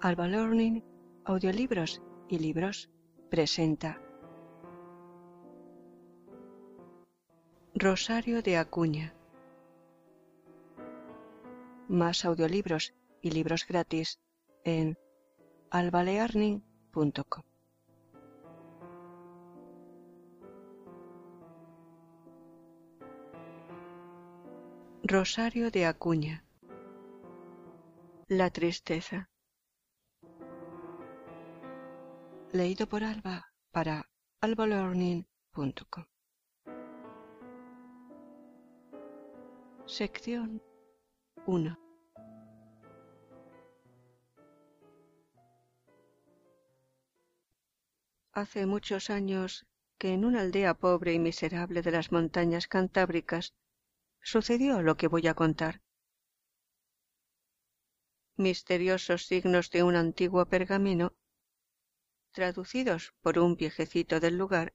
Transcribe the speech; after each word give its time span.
Alba 0.00 0.28
Learning, 0.28 0.84
Audiolibros 1.24 2.02
y 2.28 2.38
Libros 2.38 2.90
presenta 3.30 3.98
Rosario 7.74 8.42
de 8.42 8.58
Acuña. 8.58 9.14
Más 11.88 12.26
audiolibros 12.26 12.92
y 13.22 13.30
libros 13.30 13.66
gratis 13.66 14.20
en 14.64 14.98
albalearning.com. 15.70 17.42
Rosario 25.04 25.70
de 25.70 25.86
Acuña. 25.86 26.44
La 28.28 28.50
tristeza. 28.50 29.30
Leído 32.56 32.88
por 32.88 33.04
Alba 33.04 33.52
para 33.70 34.08
albalearning.com. 34.40 36.04
Sección 39.84 40.62
1. 41.44 41.78
Hace 48.32 48.64
muchos 48.64 49.10
años 49.10 49.66
que 49.98 50.14
en 50.14 50.24
una 50.24 50.40
aldea 50.40 50.72
pobre 50.72 51.12
y 51.12 51.18
miserable 51.18 51.82
de 51.82 51.90
las 51.90 52.10
montañas 52.10 52.68
cantábricas 52.68 53.54
sucedió 54.22 54.80
lo 54.80 54.96
que 54.96 55.08
voy 55.08 55.26
a 55.26 55.34
contar. 55.34 55.82
Misteriosos 58.38 59.26
signos 59.26 59.70
de 59.70 59.82
un 59.82 59.94
antiguo 59.94 60.46
pergamino, 60.46 61.12
traducidos 62.36 63.14
por 63.22 63.38
un 63.38 63.56
viejecito 63.56 64.20
del 64.20 64.36
lugar, 64.36 64.74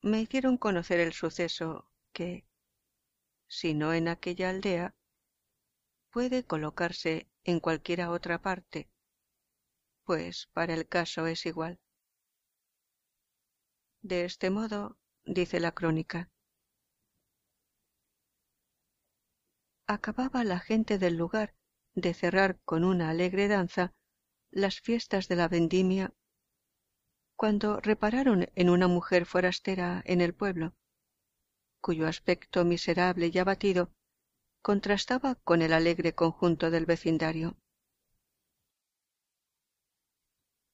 me 0.00 0.22
hicieron 0.22 0.56
conocer 0.56 0.98
el 0.98 1.12
suceso 1.12 1.90
que, 2.14 2.46
si 3.46 3.74
no 3.74 3.92
en 3.92 4.08
aquella 4.08 4.48
aldea, 4.48 4.94
puede 6.08 6.42
colocarse 6.42 7.28
en 7.44 7.60
cualquiera 7.60 8.10
otra 8.10 8.40
parte, 8.40 8.88
pues 10.04 10.48
para 10.54 10.72
el 10.72 10.88
caso 10.88 11.26
es 11.26 11.44
igual. 11.44 11.78
De 14.00 14.24
este 14.24 14.48
modo, 14.48 14.96
dice 15.26 15.60
la 15.60 15.72
crónica, 15.72 16.30
acababa 19.86 20.44
la 20.44 20.60
gente 20.60 20.96
del 20.98 21.16
lugar 21.18 21.54
de 21.94 22.14
cerrar 22.14 22.58
con 22.64 22.84
una 22.84 23.10
alegre 23.10 23.48
danza 23.48 23.92
las 24.50 24.80
fiestas 24.80 25.28
de 25.28 25.36
la 25.36 25.48
vendimia 25.48 26.14
cuando 27.36 27.80
repararon 27.80 28.48
en 28.54 28.70
una 28.70 28.88
mujer 28.88 29.26
forastera 29.26 30.02
en 30.06 30.20
el 30.20 30.34
pueblo, 30.34 30.74
cuyo 31.80 32.06
aspecto 32.06 32.64
miserable 32.64 33.30
y 33.32 33.38
abatido 33.38 33.90
contrastaba 34.62 35.34
con 35.34 35.60
el 35.60 35.72
alegre 35.72 36.14
conjunto 36.14 36.70
del 36.70 36.86
vecindario. 36.86 37.56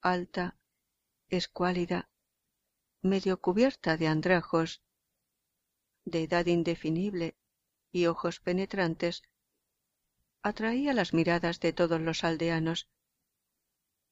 Alta, 0.03 0.56
escuálida, 1.28 2.08
medio 3.03 3.41
cubierta 3.41 3.97
de 3.97 4.06
andrajos, 4.06 4.83
de 6.05 6.22
edad 6.25 6.47
indefinible 6.47 7.36
y 7.92 8.06
ojos 8.06 8.41
penetrantes, 8.41 9.22
atraía 10.42 10.94
las 10.94 11.12
miradas 11.12 11.61
de 11.61 11.72
todos 11.72 12.00
los 12.00 12.25
aldeanos, 12.25 12.88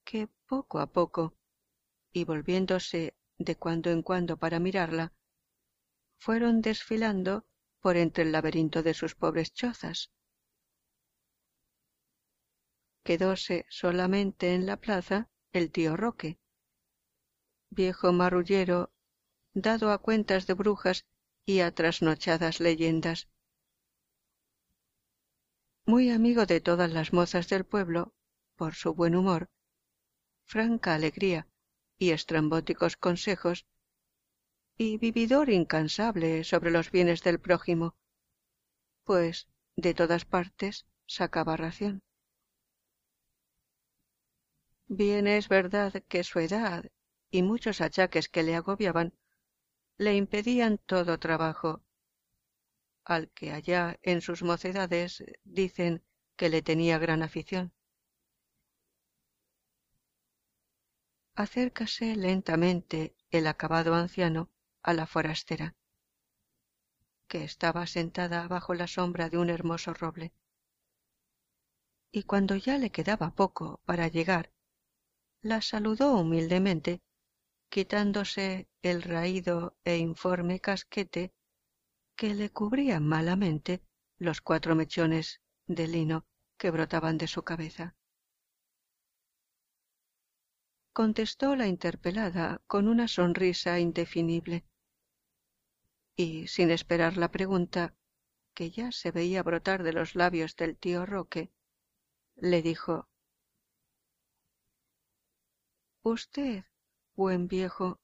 que 0.05 0.29
poco 0.47 0.81
a 0.81 0.87
poco, 0.87 1.35
y 2.12 2.25
volviéndose 2.25 3.14
de 3.39 3.56
cuando 3.56 3.91
en 3.91 4.02
cuando 4.02 4.36
para 4.36 4.58
mirarla, 4.58 5.13
fueron 6.19 6.61
desfilando 6.61 7.46
por 7.80 7.96
entre 7.96 8.24
el 8.24 8.33
laberinto 8.33 8.83
de 8.83 8.95
sus 8.95 9.14
pobres 9.14 9.52
chozas. 9.52 10.11
Quedóse 13.05 13.64
solamente 13.69 14.55
en 14.55 14.67
la 14.67 14.77
plaza 14.77 15.30
el 15.52 15.70
tío 15.70 15.96
Roque, 15.96 16.39
viejo 17.70 18.13
marrullero 18.13 18.92
dado 19.55 19.90
a 19.90 19.98
cuentas 19.98 20.46
de 20.46 20.55
brujas 20.55 21.07
y 21.45 21.61
a 21.61 21.75
trasnochadas 21.75 22.61
leyendas. 22.61 23.29
Muy 25.86 26.11
amigo 26.11 26.45
de 26.45 26.61
todas 26.61 26.92
las 26.92 27.13
mozas 27.13 27.48
del 27.48 27.64
pueblo, 27.64 28.14
por 28.57 28.75
su 28.75 28.92
buen 28.92 29.14
humor, 29.14 29.48
franca 30.45 30.95
alegría 30.95 31.48
y 31.98 32.11
estrambóticos 32.11 32.97
consejos, 32.97 33.67
y 34.77 34.98
vividor 34.98 35.51
incansable 35.51 36.45
sobre 36.45 36.70
los 36.70 36.91
bienes 36.91 37.23
del 37.23 37.41
prójimo, 37.41 37.97
pues 39.05 39.48
de 39.77 39.95
todas 39.95 40.25
partes 40.25 40.87
sacaba 41.07 41.57
ración. 41.57 42.03
Bien 44.87 45.27
es 45.27 45.48
verdad 45.48 45.92
que 46.08 46.25
su 46.25 46.39
edad 46.39 46.85
y 47.31 47.42
muchos 47.42 47.81
achaques 47.81 48.29
que 48.29 48.42
le 48.42 48.55
agobiaban 48.55 49.13
le 49.98 50.14
impedían 50.14 50.79
todo 50.79 51.19
trabajo, 51.19 51.83
al 53.05 53.31
que 53.31 53.51
allá 53.51 53.98
en 54.03 54.20
sus 54.20 54.42
mocedades 54.42 55.25
dicen 55.42 56.05
que 56.37 56.48
le 56.48 56.63
tenía 56.63 56.98
gran 56.98 57.23
afición. 57.23 57.73
Acércase 61.45 62.17
lentamente 62.17 63.15
el 63.31 63.47
acabado 63.47 63.95
anciano 63.95 64.51
a 64.83 64.93
la 64.93 65.07
forastera, 65.07 65.77
que 67.29 67.45
estaba 67.45 67.87
sentada 67.87 68.49
bajo 68.49 68.75
la 68.75 68.89
sombra 68.89 69.31
de 69.31 69.39
un 69.39 69.49
hermoso 69.49 69.95
roble. 69.95 70.33
Y 72.11 72.25
cuando 72.25 72.57
ya 72.57 72.77
le 72.77 72.91
quedaba 72.91 73.37
poco 73.37 73.81
para 73.85 74.09
llegar, 74.09 74.53
la 75.41 75.63
saludó 75.63 76.15
humildemente 76.15 77.03
quitándose 77.69 78.69
el 78.83 79.03
raído 79.03 79.77
e 79.85 79.97
informe 79.99 80.59
casquete 80.59 81.33
que 82.17 82.35
le 82.35 82.51
cubría 82.51 82.99
malamente 82.99 83.81
los 84.19 84.41
cuatro 84.41 84.75
mechones 84.75 85.41
de 85.69 85.87
lino 85.87 86.27
que 86.57 86.73
brotaban 86.73 87.17
de 87.17 87.29
su 87.29 87.45
cabeza. 87.45 87.95
Contestó 90.98 91.55
la 91.55 91.69
interpelada 91.69 92.61
con 92.67 92.89
una 92.89 93.07
sonrisa 93.07 93.79
indefinible. 93.79 94.64
Y, 96.17 96.48
sin 96.48 96.73
esperar 96.73 97.17
la 97.17 97.31
pregunta, 97.31 97.95
que 98.53 98.73
ya 98.73 98.91
se 98.91 99.13
veía 99.13 99.45
brotar 99.45 99.85
de 99.85 99.92
los 99.92 100.17
labios 100.17 100.57
del 100.57 100.77
tío 100.77 101.07
Roque, 101.07 101.53
le 102.35 102.63
dijo 102.63 103.08
Usted 106.03 106.64
buen 107.14 107.47
viejo, 107.47 108.01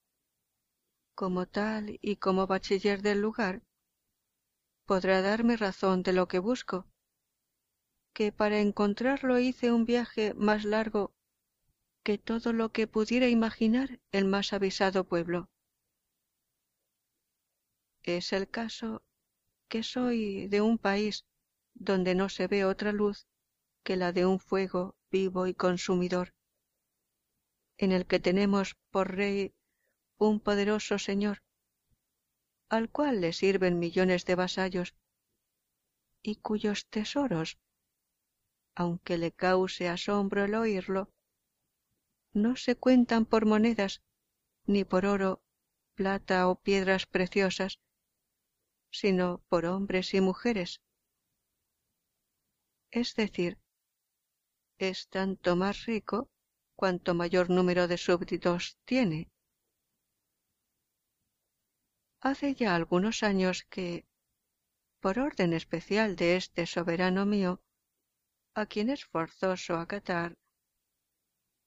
como 1.17 1.47
tal 1.47 1.99
y 2.01 2.15
como 2.19 2.47
bachiller 2.47 3.03
del 3.03 3.21
lugar, 3.21 3.65
podrá 4.87 5.21
darme 5.21 5.57
razón 5.57 6.05
de 6.05 6.13
lo 6.13 6.29
que 6.29 6.39
busco, 6.39 6.87
que 8.13 8.31
para 8.31 8.61
encontrarlo 8.61 9.41
hice 9.41 9.73
un 9.73 9.85
viaje 9.85 10.33
más 10.35 10.65
largo 10.65 11.14
que 12.05 12.19
todo 12.19 12.53
lo 12.53 12.71
que 12.71 12.87
pudiera 12.87 13.29
imaginar 13.29 13.99
el 14.13 14.27
más 14.27 14.53
avisado 14.53 15.05
pueblo. 15.05 15.49
Es 18.03 18.35
el 18.35 18.49
caso 18.49 19.03
que 19.69 19.83
soy 19.83 20.47
de 20.49 20.61
un 20.61 20.77
país 20.77 21.25
donde 21.73 22.15
no 22.15 22.29
se 22.29 22.47
ve 22.47 22.67
otra 22.67 22.93
luz 22.93 23.27
que 23.83 23.97
la 23.97 24.13
de 24.13 24.27
un 24.27 24.39
fuego 24.39 24.97
vivo 25.11 25.47
y 25.47 25.55
consumidor, 25.55 26.35
en 27.79 27.91
el 27.91 28.07
que 28.07 28.21
tenemos 28.21 28.77
por 28.91 29.17
rey 29.17 29.55
un 30.19 30.41
poderoso 30.41 30.99
señor, 30.99 31.43
al 32.69 32.91
cual 32.91 33.23
le 33.23 33.33
sirven 33.33 33.79
millones 33.79 34.27
de 34.27 34.35
vasallos, 34.35 34.95
y 36.23 36.37
cuyos 36.37 36.87
tesoros, 36.87 37.59
aunque 38.75 39.19
le 39.19 39.33
cause 39.33 39.89
asombro 39.89 40.45
el 40.45 40.55
oírlo, 40.55 41.11
no 42.35 42.57
se 42.57 42.77
cuentan 42.77 43.25
por 43.25 43.47
monedas, 43.47 44.03
ni 44.67 44.85
por 44.85 45.07
oro, 45.07 45.43
plata 45.95 46.49
o 46.49 46.57
piedras 46.57 47.07
preciosas, 47.07 47.81
sino 48.91 49.43
por 49.49 49.67
hombres 49.67 50.13
y 50.15 50.21
mujeres. 50.21 50.81
Es 52.91 53.15
decir, 53.15 53.59
es 54.79 55.09
tanto 55.09 55.57
más 55.57 55.87
rico 55.87 56.29
cuanto 56.77 57.15
mayor 57.15 57.51
número 57.51 57.87
de 57.89 57.99
súbditos 57.99 58.77
tiene. 58.85 59.31
Hace 62.21 62.55
ya 62.55 62.75
algunos 62.75 63.23
años 63.23 63.65
que, 63.69 64.07
por 65.01 65.19
orden 65.19 65.53
especial 65.53 66.17
de 66.17 66.37
este 66.37 66.67
soberano 66.67 67.27
mío, 67.27 67.61
a 68.55 68.67
quien 68.67 68.91
es 68.91 69.05
forzoso 69.05 69.77
acatar, 69.77 70.37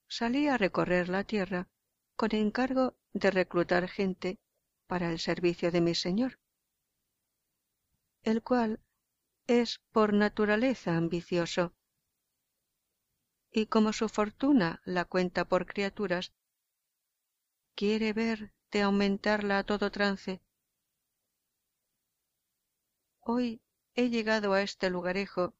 salí 0.08 0.48
a 0.48 0.58
recorrer 0.58 1.10
la 1.10 1.24
tierra 1.24 1.68
con 2.16 2.34
encargo 2.34 2.96
de 3.14 3.32
reclutar 3.32 3.88
gente 3.88 4.40
para 4.88 5.12
el 5.12 5.20
servicio 5.20 5.72
de 5.72 5.82
mi 5.82 5.96
señor, 5.96 6.40
el 8.24 8.42
cual 8.42 8.80
es 9.48 9.80
por 9.92 10.14
naturaleza 10.14 10.98
ambicioso, 10.98 11.74
y 13.52 13.68
como 13.68 13.94
su 13.94 14.10
fortuna 14.10 14.82
la 14.86 15.06
cuenta 15.06 15.46
por 15.46 15.66
criaturas, 15.66 16.34
quiere 17.76 18.14
ver 18.14 18.54
de 18.72 18.82
aumentarla 18.82 19.60
a 19.60 19.64
todo 19.64 19.92
trance. 19.92 20.42
Hoy 23.20 23.62
he 23.96 24.10
llegado 24.10 24.54
a 24.54 24.62
este 24.62 24.90
lugarejo 24.90 25.54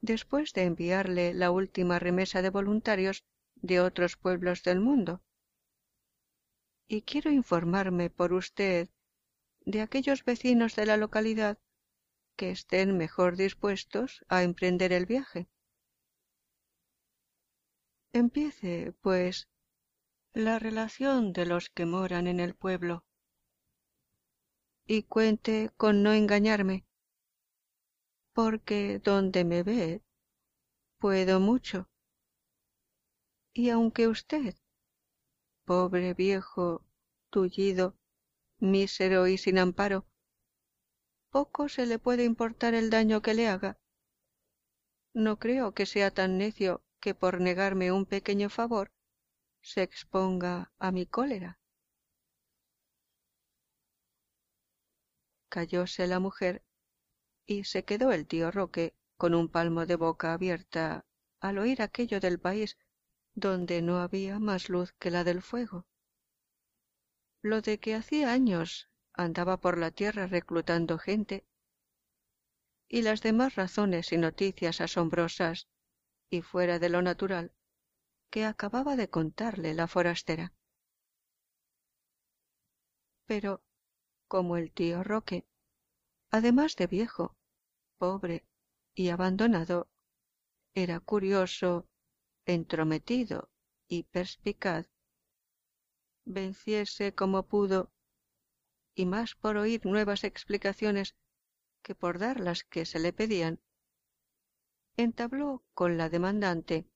después 0.00 0.52
de 0.52 0.64
enviarle 0.64 1.34
la 1.34 1.50
última 1.50 1.98
remesa 1.98 2.42
de 2.42 2.50
voluntarios 2.50 3.24
de 3.62 3.80
otros 3.80 4.16
pueblos 4.16 4.62
del 4.62 4.80
mundo. 4.80 5.22
Y 6.86 7.02
quiero 7.02 7.30
informarme 7.30 8.10
por 8.10 8.32
usted 8.32 8.88
de 9.60 9.82
aquellos 9.82 10.24
vecinos 10.24 10.74
de 10.76 10.86
la 10.86 10.96
localidad 10.96 11.58
que 12.36 12.50
estén 12.50 12.96
mejor 12.96 13.36
dispuestos 13.36 14.24
a 14.28 14.42
emprender 14.42 14.92
el 14.92 15.06
viaje. 15.06 15.48
Empiece, 18.12 18.92
pues, 19.02 19.48
la 20.32 20.58
relación 20.58 21.32
de 21.32 21.46
los 21.46 21.68
que 21.68 21.84
moran 21.84 22.26
en 22.26 22.40
el 22.40 22.54
pueblo 22.54 23.04
y 24.86 25.02
cuente 25.02 25.70
con 25.76 26.02
no 26.02 26.12
engañarme, 26.12 26.86
porque 28.32 29.00
donde 29.00 29.44
me 29.44 29.62
ve 29.62 30.02
puedo 30.98 31.40
mucho. 31.40 31.88
Y 33.58 33.70
aunque 33.70 34.06
usted, 34.06 34.54
pobre 35.64 36.14
viejo, 36.14 36.84
tullido, 37.28 37.96
mísero 38.60 39.26
y 39.26 39.36
sin 39.36 39.58
amparo, 39.58 40.06
poco 41.30 41.68
se 41.68 41.84
le 41.84 41.98
puede 41.98 42.22
importar 42.22 42.74
el 42.74 42.88
daño 42.88 43.20
que 43.20 43.34
le 43.34 43.48
haga, 43.48 43.76
no 45.12 45.40
creo 45.40 45.74
que 45.74 45.86
sea 45.86 46.12
tan 46.12 46.38
necio 46.38 46.84
que 47.00 47.16
por 47.16 47.40
negarme 47.40 47.90
un 47.90 48.06
pequeño 48.06 48.48
favor 48.48 48.92
se 49.60 49.82
exponga 49.82 50.72
a 50.78 50.92
mi 50.92 51.06
cólera. 51.06 51.58
Callóse 55.48 56.06
la 56.06 56.20
mujer 56.20 56.62
y 57.44 57.64
se 57.64 57.84
quedó 57.84 58.12
el 58.12 58.28
tío 58.28 58.52
Roque 58.52 58.94
con 59.16 59.34
un 59.34 59.48
palmo 59.48 59.84
de 59.84 59.96
boca 59.96 60.32
abierta 60.32 61.04
al 61.40 61.58
oír 61.58 61.82
aquello 61.82 62.20
del 62.20 62.38
país 62.38 62.78
donde 63.38 63.82
no 63.82 63.98
había 64.00 64.38
más 64.38 64.68
luz 64.68 64.92
que 64.98 65.10
la 65.10 65.22
del 65.22 65.42
fuego. 65.42 65.86
Lo 67.42 67.62
de 67.62 67.78
que 67.78 67.94
hacía 67.94 68.32
años 68.32 68.88
andaba 69.12 69.60
por 69.60 69.78
la 69.78 69.90
tierra 69.90 70.26
reclutando 70.26 70.98
gente 70.98 71.46
y 72.88 73.02
las 73.02 73.22
demás 73.22 73.54
razones 73.54 74.12
y 74.12 74.16
noticias 74.16 74.80
asombrosas 74.80 75.68
y 76.30 76.42
fuera 76.42 76.78
de 76.78 76.88
lo 76.88 77.02
natural 77.02 77.52
que 78.30 78.44
acababa 78.44 78.96
de 78.96 79.08
contarle 79.08 79.74
la 79.74 79.86
forastera. 79.86 80.52
Pero 83.26 83.62
como 84.26 84.56
el 84.56 84.72
tío 84.72 85.04
Roque, 85.04 85.46
además 86.30 86.76
de 86.76 86.86
viejo, 86.86 87.36
pobre 87.98 88.44
y 88.94 89.10
abandonado, 89.10 89.88
era 90.74 91.00
curioso, 91.00 91.88
entrometido 92.48 93.50
y 93.88 94.04
perspicaz, 94.04 94.88
venciese 96.24 97.14
como 97.14 97.46
pudo, 97.46 97.92
y 98.94 99.04
más 99.04 99.34
por 99.34 99.58
oír 99.58 99.84
nuevas 99.84 100.24
explicaciones 100.24 101.14
que 101.82 101.94
por 101.94 102.18
dar 102.18 102.40
las 102.40 102.64
que 102.64 102.86
se 102.86 103.00
le 103.00 103.12
pedían, 103.12 103.60
entabló 104.96 105.62
con 105.74 105.98
la 105.98 106.08
demandante 106.08 106.88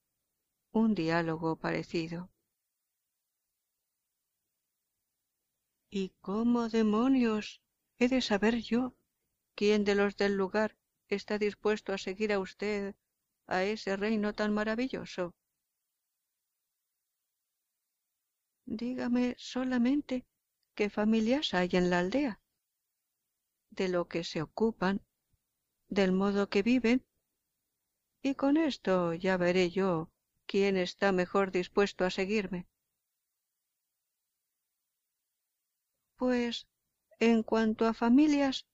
un 0.73 0.95
diálogo 0.95 1.57
parecido. 1.57 2.31
¿Y 5.91 6.15
cómo 6.23 6.71
demonios 6.71 7.61
he 7.99 8.09
de 8.09 8.23
saber 8.23 8.63
yo 8.63 8.97
quién 9.55 9.85
de 9.85 9.97
los 9.97 10.17
del 10.17 10.35
lugar 10.35 10.79
está 11.09 11.37
dispuesto 11.37 11.93
a 11.93 11.99
seguir 11.99 12.33
a 12.33 12.39
usted 12.39 12.95
a 13.47 13.65
ese 13.65 13.99
reino 13.99 14.33
tan 14.33 14.55
maravilloso? 14.55 15.35
Dígame 18.75 19.35
solamente 19.37 20.25
qué 20.75 20.89
familias 20.89 21.53
hay 21.53 21.69
en 21.75 21.91
la 21.91 21.99
aldea, 21.99 22.41
de 23.69 23.91
lo 23.91 24.09
que 24.09 24.25
se 24.25 24.41
ocupan, 24.41 25.03
del 25.89 26.13
modo 26.13 26.49
que 26.49 26.63
viven 26.63 27.05
y 28.23 28.35
con 28.35 28.57
esto 28.57 29.13
ya 29.13 29.37
veré 29.37 29.69
yo 29.69 30.11
quién 30.47 30.79
está 30.79 31.13
mejor 31.13 31.53
dispuesto 31.53 32.07
a 32.07 32.11
seguirme. 32.11 32.67
Pues 36.17 36.67
en 37.21 37.43
cuanto 37.43 37.87
a 37.87 37.93
familias, 37.93 38.67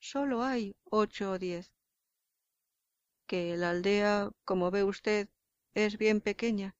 solo 0.00 0.42
hay 0.42 0.74
ocho 0.90 1.30
o 1.30 1.38
diez. 1.38 1.72
Que 3.28 3.56
la 3.56 3.70
aldea, 3.70 4.32
como 4.44 4.72
ve 4.72 4.82
usted, 4.82 5.28
es 5.74 5.98
bien 5.98 6.20
pequeña. 6.20 6.74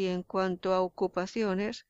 Y 0.00 0.08
en 0.08 0.22
cuanto 0.22 0.74
a 0.74 0.82
ocupaciones, 0.82 1.86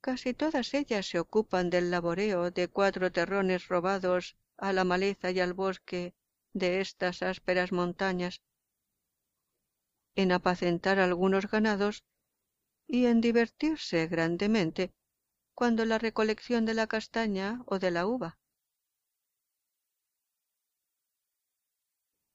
casi 0.00 0.32
todas 0.32 0.72
ellas 0.72 1.04
se 1.04 1.18
ocupan 1.18 1.68
del 1.68 1.90
laboreo 1.90 2.50
de 2.50 2.68
cuatro 2.68 3.12
terrones 3.12 3.68
robados 3.68 4.38
a 4.56 4.72
la 4.72 4.84
maleza 4.84 5.30
y 5.30 5.38
al 5.38 5.52
bosque 5.52 6.14
de 6.54 6.80
estas 6.80 7.22
ásperas 7.22 7.72
montañas, 7.72 8.40
en 10.14 10.32
apacentar 10.32 10.98
algunos 10.98 11.50
ganados 11.50 12.04
y 12.86 13.04
en 13.04 13.20
divertirse 13.20 14.06
grandemente 14.06 14.94
cuando 15.54 15.84
la 15.84 15.98
recolección 15.98 16.64
de 16.64 16.72
la 16.72 16.86
castaña 16.86 17.64
o 17.66 17.78
de 17.78 17.90
la 17.90 18.06
uva. 18.06 18.38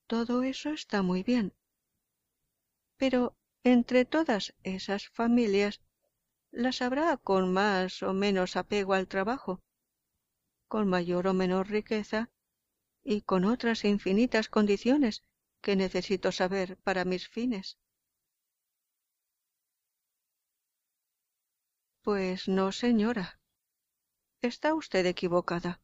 Todo 0.05 0.43
eso 0.43 0.69
está 0.69 1.01
muy 1.01 1.23
bien. 1.23 1.55
Pero 2.97 3.38
entre 3.63 4.05
todas 4.05 4.55
esas 4.63 5.09
familias 5.09 5.81
las 6.51 6.81
habrá 6.81 7.17
con 7.17 7.53
más 7.53 8.01
o 8.03 8.13
menos 8.13 8.55
apego 8.55 8.93
al 8.93 9.07
trabajo, 9.07 9.61
con 10.67 10.87
mayor 10.87 11.27
o 11.27 11.33
menor 11.33 11.69
riqueza 11.69 12.29
y 13.03 13.21
con 13.21 13.45
otras 13.45 13.85
infinitas 13.85 14.49
condiciones 14.49 15.23
que 15.61 15.75
necesito 15.75 16.31
saber 16.31 16.77
para 16.77 17.05
mis 17.05 17.27
fines. 17.27 17.77
Pues 22.01 22.47
no, 22.47 22.71
señora. 22.71 23.39
Está 24.41 24.73
usted 24.73 25.05
equivocada. 25.05 25.81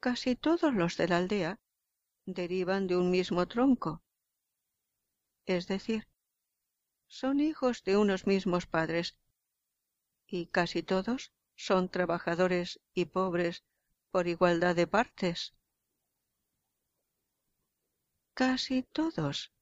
Casi 0.00 0.34
todos 0.34 0.74
los 0.74 0.96
de 0.96 1.08
la 1.08 1.18
aldea 1.18 1.60
derivan 2.24 2.86
de 2.86 2.96
un 2.96 3.10
mismo 3.10 3.46
tronco. 3.46 4.02
Es 5.46 5.68
decir, 5.68 6.08
son 7.12 7.40
hijos 7.40 7.84
de 7.84 7.98
unos 7.98 8.26
mismos 8.26 8.66
padres, 8.66 9.18
y 10.26 10.46
casi 10.46 10.82
todos 10.82 11.34
son 11.54 11.90
trabajadores 11.90 12.80
y 12.94 13.04
pobres 13.04 13.64
por 14.10 14.28
igualdad 14.28 14.74
de 14.74 14.86
partes. 14.86 15.54
Casi 18.32 18.82
todos. 18.82 19.52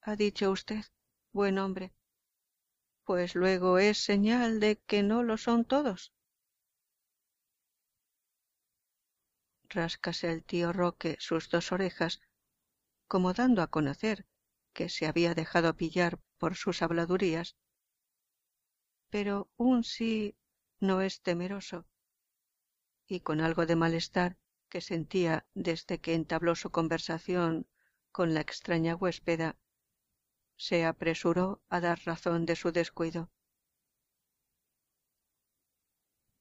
Ha 0.00 0.14
dicho 0.14 0.52
usted, 0.52 0.84
buen 1.32 1.58
hombre. 1.58 1.92
Pues 3.02 3.34
luego 3.34 3.78
es 3.78 3.98
señal 3.98 4.60
de 4.60 4.78
que 4.78 5.02
no 5.02 5.24
lo 5.24 5.38
son 5.38 5.64
todos. 5.64 6.12
Ráscase 9.68 10.30
el 10.30 10.44
tío 10.44 10.72
Roque 10.72 11.16
sus 11.18 11.50
dos 11.50 11.72
orejas, 11.72 12.20
como 13.08 13.34
dando 13.34 13.60
a 13.60 13.66
conocer 13.66 14.24
que 14.72 14.88
se 14.88 15.06
había 15.06 15.34
dejado 15.34 15.74
pillar 15.74 16.20
por 16.38 16.54
sus 16.54 16.82
habladurías. 16.82 17.56
Pero 19.10 19.50
un 19.56 19.84
sí 19.84 20.36
no 20.80 21.00
es 21.00 21.20
temeroso, 21.20 21.86
y 23.06 23.20
con 23.20 23.40
algo 23.40 23.66
de 23.66 23.76
malestar 23.76 24.38
que 24.68 24.80
sentía 24.80 25.46
desde 25.54 25.98
que 25.98 26.14
entabló 26.14 26.54
su 26.54 26.70
conversación 26.70 27.66
con 28.12 28.34
la 28.34 28.40
extraña 28.40 28.96
huéspeda, 28.96 29.58
se 30.56 30.84
apresuró 30.84 31.62
a 31.68 31.80
dar 31.80 32.00
razón 32.04 32.44
de 32.44 32.56
su 32.56 32.72
descuido. 32.72 33.30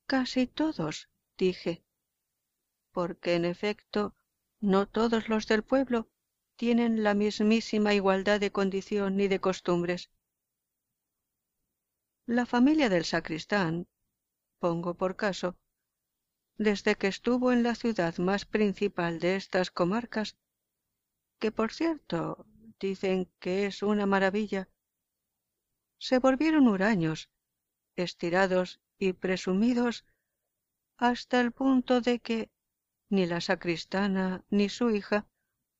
Casi 0.07 0.47
todos, 0.47 1.09
dije, 1.37 1.83
porque 2.91 3.35
en 3.35 3.45
efecto 3.45 4.15
no 4.59 4.87
todos 4.87 5.29
los 5.29 5.47
del 5.47 5.63
pueblo 5.63 6.09
tienen 6.57 7.03
la 7.03 7.13
mismísima 7.13 7.93
igualdad 7.93 8.39
de 8.39 8.51
condición 8.51 9.19
y 9.19 9.27
de 9.27 9.39
costumbres. 9.39 10.09
La 12.25 12.45
familia 12.45 12.89
del 12.89 13.05
sacristán, 13.05 13.87
pongo 14.59 14.95
por 14.95 15.15
caso, 15.15 15.55
desde 16.57 16.95
que 16.95 17.07
estuvo 17.07 17.51
en 17.51 17.61
la 17.61 17.75
ciudad 17.75 18.17
más 18.17 18.45
principal 18.45 19.19
de 19.19 19.35
estas 19.35 19.69
comarcas, 19.69 20.35
que 21.39 21.51
por 21.51 21.71
cierto 21.71 22.47
dicen 22.79 23.31
que 23.39 23.67
es 23.67 23.83
una 23.83 24.07
maravilla, 24.07 24.67
se 25.99 26.17
volvieron 26.17 26.67
huraños, 26.67 27.29
estirados 27.95 28.81
y 28.97 29.13
presumidos 29.13 30.05
hasta 30.97 31.39
el 31.39 31.51
punto 31.51 32.01
de 32.01 32.19
que 32.19 32.49
ni 33.09 33.27
la 33.27 33.41
sacristana 33.41 34.43
ni 34.49 34.69
su 34.69 34.89
hija 34.89 35.27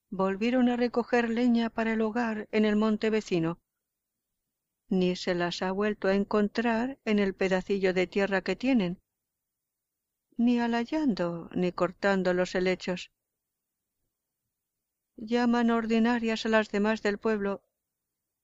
volvieron 0.10 0.70
a 0.70 0.78
recoger 0.78 1.30
leña 1.30 1.70
para 1.70 1.94
el 1.94 2.02
hogar 2.02 2.48
en 2.52 2.66
el 2.66 2.76
monte 2.76 3.10
vecino, 3.10 3.60
ni 4.90 5.16
se 5.16 5.36
las 5.36 5.62
ha 5.62 5.72
vuelto 5.72 6.08
a 6.08 6.16
encontrar 6.16 6.98
en 7.04 7.20
el 7.20 7.34
pedacillo 7.34 7.94
de 7.94 8.08
tierra 8.08 8.42
que 8.42 8.56
tienen, 8.56 9.02
ni 10.38 10.60
alayando 10.60 11.50
ni 11.54 11.72
cortando 11.72 12.34
los 12.34 12.56
helechos. 12.56 13.12
Llaman 15.18 15.72
ordinarias 15.72 16.46
a 16.46 16.50
las 16.50 16.70
demás 16.70 17.02
del 17.02 17.18
pueblo 17.18 17.64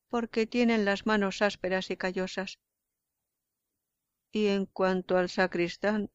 porque 0.09 0.45
tienen 0.45 0.85
las 0.85 1.05
manos 1.05 1.41
ásperas 1.41 1.89
y 1.91 1.97
callosas. 1.97 2.59
Y 4.31 4.47
en 4.47 4.65
cuanto 4.65 5.17
al 5.17 5.29
sacristán, 5.29 6.11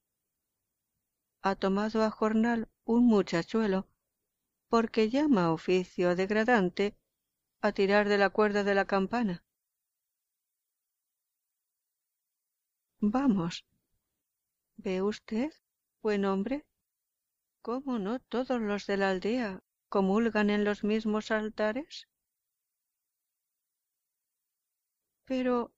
ha 1.43 1.55
tomado 1.55 2.03
a 2.03 2.11
jornal 2.11 2.69
un 2.85 3.07
muchachuelo, 3.07 3.89
porque 4.69 5.11
llama 5.11 5.53
oficio 5.53 6.15
degradante 6.15 6.97
a 7.61 7.73
tirar 7.73 8.09
de 8.09 8.19
la 8.19 8.31
cuerda 8.31 8.65
de 8.65 8.75
la 8.75 8.85
campana. 8.85 9.45
Vamos. 13.01 13.65
¿Ve 14.77 15.03
usted, 15.03 15.53
buen 16.03 16.25
hombre? 16.25 16.67
¿Cómo 17.63 17.99
no 17.99 18.21
todos 18.21 18.61
los 18.61 18.87
de 18.87 18.97
la 18.97 19.11
aldea 19.11 19.63
comulgan 19.89 20.51
en 20.51 20.65
los 20.65 20.85
mismos 20.85 21.31
altares? 21.31 22.09
Pero, 25.25 25.73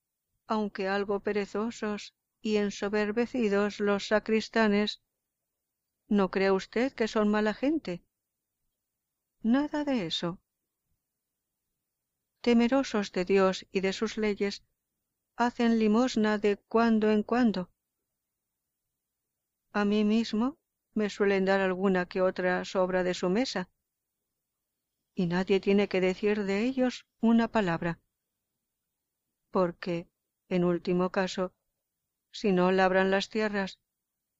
aunque 0.46 0.88
algo 0.88 1.20
perezosos 1.20 2.14
y 2.40 2.56
ensoberbecidos 2.56 3.80
los 3.80 4.06
sacristanes, 4.06 5.02
¿no 6.08 6.30
cree 6.30 6.50
usted 6.50 6.92
que 6.92 7.08
son 7.08 7.28
mala 7.28 7.54
gente? 7.54 8.04
Nada 9.42 9.84
de 9.84 10.06
eso. 10.06 10.38
Temerosos 12.42 13.12
de 13.12 13.24
Dios 13.24 13.66
y 13.72 13.80
de 13.80 13.92
sus 13.92 14.18
leyes, 14.18 14.62
hacen 15.36 15.78
limosna 15.78 16.36
de 16.36 16.58
cuando 16.58 17.10
en 17.10 17.22
cuando. 17.22 17.70
A 19.72 19.84
mí 19.84 20.04
mismo 20.04 20.58
me 20.94 21.08
suelen 21.08 21.44
dar 21.46 21.60
alguna 21.60 22.06
que 22.06 22.20
otra 22.20 22.64
sobra 22.64 23.02
de 23.02 23.14
su 23.14 23.30
mesa, 23.30 23.70
y 25.14 25.26
nadie 25.26 25.60
tiene 25.60 25.88
que 25.88 26.00
decir 26.00 26.44
de 26.44 26.64
ellos 26.64 27.06
una 27.20 27.48
palabra, 27.48 28.00
porque, 29.50 30.08
en 30.48 30.64
último 30.64 31.10
caso, 31.10 31.54
si 32.32 32.52
no 32.52 32.72
labran 32.72 33.10
las 33.10 33.28
tierras, 33.28 33.78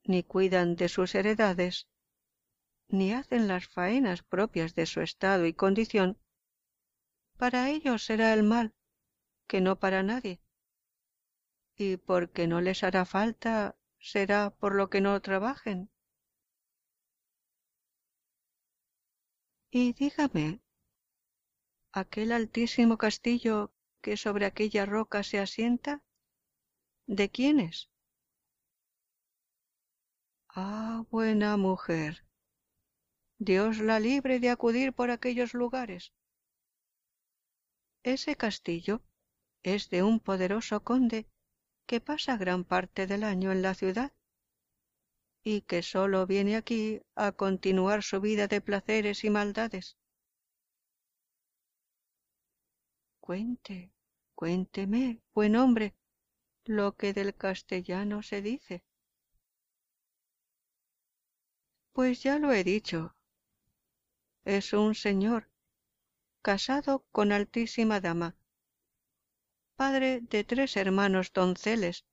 ni 0.04 0.22
cuidan 0.22 0.76
de 0.76 0.88
sus 0.88 1.14
heredades, 1.14 1.88
ni 2.92 3.12
hacen 3.12 3.48
las 3.48 3.66
faenas 3.68 4.22
propias 4.22 4.74
de 4.74 4.86
su 4.86 5.00
estado 5.00 5.46
y 5.46 5.54
condición, 5.54 6.18
para 7.36 7.70
ellos 7.70 8.04
será 8.04 8.32
el 8.34 8.42
mal, 8.42 8.74
que 9.46 9.60
no 9.60 9.78
para 9.78 10.02
nadie 10.02 10.40
y 11.80 11.96
porque 11.96 12.46
no 12.46 12.60
les 12.60 12.84
hará 12.84 13.04
falta 13.06 13.54
será 13.98 14.50
por 14.50 14.74
lo 14.74 14.90
que 14.90 15.00
no 15.00 15.18
trabajen. 15.22 15.90
Y 19.70 19.92
dígame, 19.94 20.60
aquel 21.92 22.32
altísimo 22.32 22.98
castillo 22.98 23.72
que 24.02 24.16
sobre 24.18 24.44
aquella 24.44 24.84
roca 24.84 25.22
se 25.22 25.38
asienta, 25.38 26.02
¿de 27.06 27.30
quién 27.30 27.60
es? 27.60 27.88
Ah, 30.54 31.04
buena 31.10 31.56
mujer. 31.56 32.24
Dios 33.42 33.78
la 33.78 33.98
libre 34.00 34.38
de 34.38 34.50
acudir 34.50 34.92
por 34.92 35.10
aquellos 35.10 35.54
lugares. 35.54 36.12
Ese 38.02 38.36
castillo 38.36 39.00
es 39.62 39.88
de 39.88 40.02
un 40.02 40.20
poderoso 40.20 40.84
conde 40.84 41.26
que 41.86 42.02
pasa 42.02 42.36
gran 42.36 42.64
parte 42.64 43.06
del 43.06 43.24
año 43.24 43.50
en 43.50 43.62
la 43.62 43.72
ciudad 43.74 44.12
y 45.42 45.62
que 45.62 45.82
sólo 45.82 46.26
viene 46.26 46.54
aquí 46.54 47.00
a 47.14 47.32
continuar 47.32 48.02
su 48.02 48.20
vida 48.20 48.46
de 48.46 48.60
placeres 48.60 49.24
y 49.24 49.30
maldades. 49.30 49.96
Cuente, 53.20 53.90
cuénteme, 54.34 55.22
buen 55.32 55.56
hombre, 55.56 55.94
lo 56.66 56.94
que 56.94 57.14
del 57.14 57.34
castellano 57.34 58.22
se 58.22 58.42
dice. 58.42 58.84
Pues 61.94 62.22
ya 62.22 62.38
lo 62.38 62.52
he 62.52 62.64
dicho. 62.64 63.14
Es 64.44 64.72
un 64.72 64.94
señor, 64.94 65.50
casado 66.40 67.04
con 67.12 67.30
altísima 67.30 68.00
dama, 68.00 68.36
padre 69.76 70.20
de 70.22 70.44
tres 70.44 70.78
hermanos 70.78 71.34
donceles, 71.34 72.06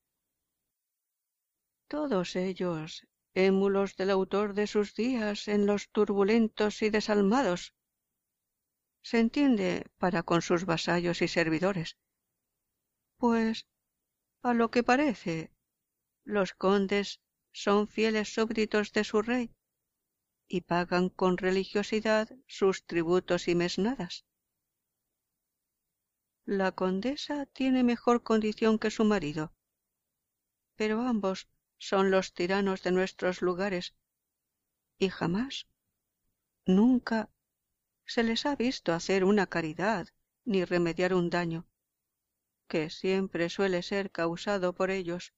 todos 1.88 2.36
ellos 2.36 3.06
émulos 3.32 3.96
del 3.96 4.10
autor 4.10 4.52
de 4.52 4.66
sus 4.66 4.94
días 4.94 5.48
en 5.48 5.64
los 5.64 5.88
turbulentos 5.88 6.82
y 6.82 6.90
desalmados. 6.90 7.74
Se 9.00 9.20
entiende 9.20 9.86
para 9.96 10.22
con 10.22 10.42
sus 10.42 10.66
vasallos 10.66 11.22
y 11.22 11.28
servidores. 11.28 11.96
Pues, 13.16 13.66
a 14.42 14.52
lo 14.52 14.70
que 14.70 14.82
parece, 14.82 15.50
los 16.24 16.52
condes 16.52 17.22
son 17.52 17.88
fieles 17.88 18.34
súbditos 18.34 18.92
de 18.92 19.04
su 19.04 19.22
rey 19.22 19.50
y 20.48 20.62
pagan 20.62 21.10
con 21.10 21.36
religiosidad 21.36 22.28
sus 22.46 22.84
tributos 22.86 23.48
y 23.48 23.54
mesnadas. 23.54 24.24
La 26.44 26.72
condesa 26.72 27.46
tiene 27.46 27.84
mejor 27.84 28.22
condición 28.22 28.78
que 28.78 28.90
su 28.90 29.04
marido, 29.04 29.52
pero 30.76 31.02
ambos 31.02 31.48
son 31.76 32.10
los 32.10 32.32
tiranos 32.32 32.82
de 32.82 32.92
nuestros 32.92 33.42
lugares 33.42 33.94
y 34.98 35.10
jamás, 35.10 35.68
nunca, 36.66 37.30
se 38.04 38.22
les 38.24 38.46
ha 38.46 38.56
visto 38.56 38.92
hacer 38.92 39.24
una 39.24 39.46
caridad 39.46 40.08
ni 40.44 40.64
remediar 40.64 41.12
un 41.14 41.28
daño, 41.30 41.68
que 42.68 42.90
siempre 42.90 43.50
suele 43.50 43.82
ser 43.82 44.10
causado 44.10 44.74
por 44.74 44.90
ellos. 44.90 45.34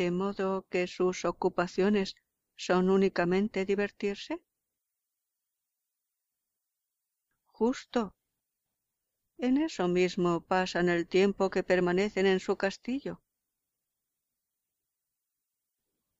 De 0.00 0.10
modo 0.10 0.66
que 0.70 0.86
sus 0.86 1.24
ocupaciones 1.24 2.16
son 2.56 2.88
únicamente 2.88 3.66
divertirse. 3.66 4.40
justo. 7.62 8.16
En 9.38 9.56
eso 9.56 9.86
mismo 9.86 10.40
pasan 10.40 10.88
el 10.88 11.06
tiempo 11.06 11.48
que 11.48 11.62
permanecen 11.62 12.26
en 12.26 12.40
su 12.40 12.56
castillo. 12.56 13.22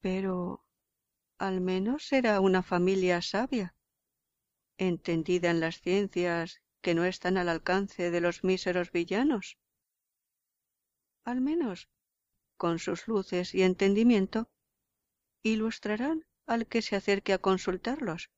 Pero 0.00 0.64
al 1.38 1.60
menos 1.60 2.06
será 2.06 2.38
una 2.40 2.62
familia 2.62 3.22
sabia, 3.22 3.74
entendida 4.78 5.50
en 5.50 5.58
las 5.58 5.80
ciencias 5.80 6.60
que 6.80 6.94
no 6.94 7.04
están 7.04 7.36
al 7.38 7.48
alcance 7.48 8.12
de 8.12 8.20
los 8.20 8.44
míseros 8.44 8.92
villanos. 8.92 9.58
Al 11.24 11.40
menos, 11.40 11.88
con 12.62 12.78
sus 12.78 13.08
luces 13.08 13.56
y 13.56 13.64
entendimiento, 13.64 14.48
ilustrarán 15.42 16.28
al 16.46 16.68
que 16.68 16.80
se 16.80 16.94
acerque 16.94 17.32
a 17.32 17.38
consultarlos 17.38 18.30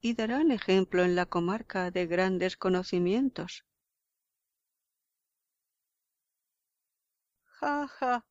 y 0.00 0.14
darán 0.14 0.50
ejemplo 0.50 1.04
en 1.04 1.14
la 1.14 1.26
comarca 1.26 1.90
de 1.90 2.06
grandes 2.06 2.56
conocimientos. 2.56 3.66
Ja, 7.60 7.88
ja, 7.88 8.26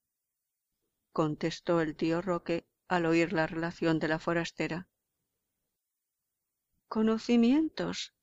contestó 1.12 1.80
el 1.80 1.96
tío 1.96 2.24
Roque 2.24 2.65
al 2.88 3.06
oír 3.06 3.32
la 3.32 3.46
relación 3.46 4.00
de 4.00 4.08
la 4.08 4.18
forastera. 4.18 4.88
Conocimientos, 6.88 8.15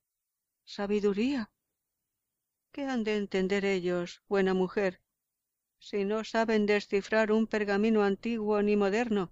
sabiduría. 0.65 1.53
¿Qué 2.73 2.87
han 2.87 3.05
de 3.05 3.19
entender 3.19 3.65
ellos, 3.65 4.25
buena 4.27 4.53
mujer, 4.53 5.01
si 5.89 6.05
no 6.05 6.19
saben 6.33 6.67
descifrar 6.67 7.33
un 7.33 7.47
pergamino 7.47 8.01
antiguo 8.03 8.63
ni 8.63 8.77
moderno, 8.77 9.25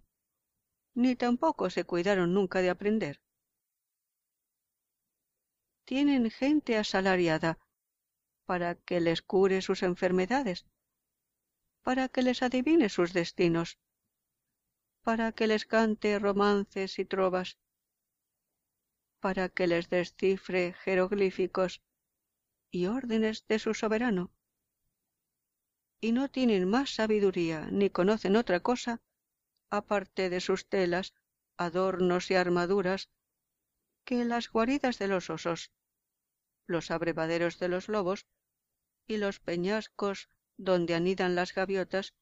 ni 0.95 1.15
tampoco 1.15 1.71
se 1.71 1.85
cuidaron 1.85 2.35
nunca 2.35 2.59
de 2.61 2.71
aprender? 2.71 3.17
tienen 5.89 6.31
gente 6.31 6.77
asalariada 6.77 7.59
para 8.45 8.75
que 8.75 9.01
les 9.01 9.23
cure 9.23 9.63
sus 9.63 9.83
enfermedades, 9.83 10.67
para 11.83 12.11
que 12.11 12.21
les 12.21 12.43
adivine 12.43 12.91
sus 12.91 13.15
destinos, 13.15 13.79
para 15.03 15.33
que 15.33 15.47
les 15.47 15.65
cante 15.65 16.19
romances 16.19 16.99
y 16.99 17.07
trovas, 17.07 17.57
para 19.19 19.49
que 19.49 19.67
les 19.67 19.89
descifre 19.89 20.75
jeroglíficos 20.75 21.81
y 22.71 22.85
órdenes 22.85 23.47
de 23.47 23.59
su 23.59 23.73
soberano. 23.73 24.31
Y 26.01 26.13
no 26.13 26.29
tienen 26.29 26.69
más 26.69 26.95
sabiduría 26.95 27.69
ni 27.73 27.91
conocen 27.91 28.37
otra 28.37 28.61
cosa, 28.61 29.01
aparte 29.71 30.31
de 30.31 30.41
sus 30.41 30.69
telas, 30.69 31.15
adornos 31.57 32.31
y 32.31 32.35
armaduras, 32.35 33.11
que 34.05 34.25
las 34.25 34.51
guaridas 34.51 34.99
de 34.99 35.09
los 35.09 35.29
osos, 35.29 35.73
los 36.67 36.91
abrevaderos 36.91 37.59
de 37.59 37.69
los 37.69 37.89
lobos 37.89 38.27
y 39.07 39.17
los 39.17 39.41
peñascos 39.41 40.31
donde 40.57 40.95
anidan 40.95 41.35
las 41.35 41.55
gaviotas 41.55 42.15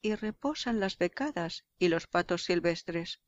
y 0.00 0.14
reposan 0.14 0.78
las 0.78 0.96
becadas 0.96 1.64
y 1.78 1.88
los 1.88 2.06
patos 2.06 2.44
silvestres. 2.44 3.20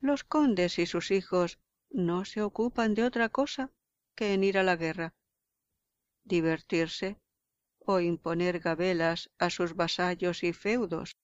Los 0.00 0.24
condes 0.24 0.78
y 0.78 0.86
sus 0.86 1.10
hijos 1.10 1.58
no 1.90 2.24
se 2.24 2.40
ocupan 2.40 2.94
de 2.94 3.04
otra 3.04 3.28
cosa 3.28 3.70
que 4.14 4.32
en 4.32 4.44
ir 4.44 4.56
a 4.56 4.62
la 4.62 4.76
guerra, 4.76 5.14
divertirse 6.24 7.20
imponer 7.98 8.60
gabelas 8.60 9.30
a 9.38 9.50
sus 9.50 9.74
vasallos 9.74 10.44
y 10.44 10.52
feudos. 10.52 11.16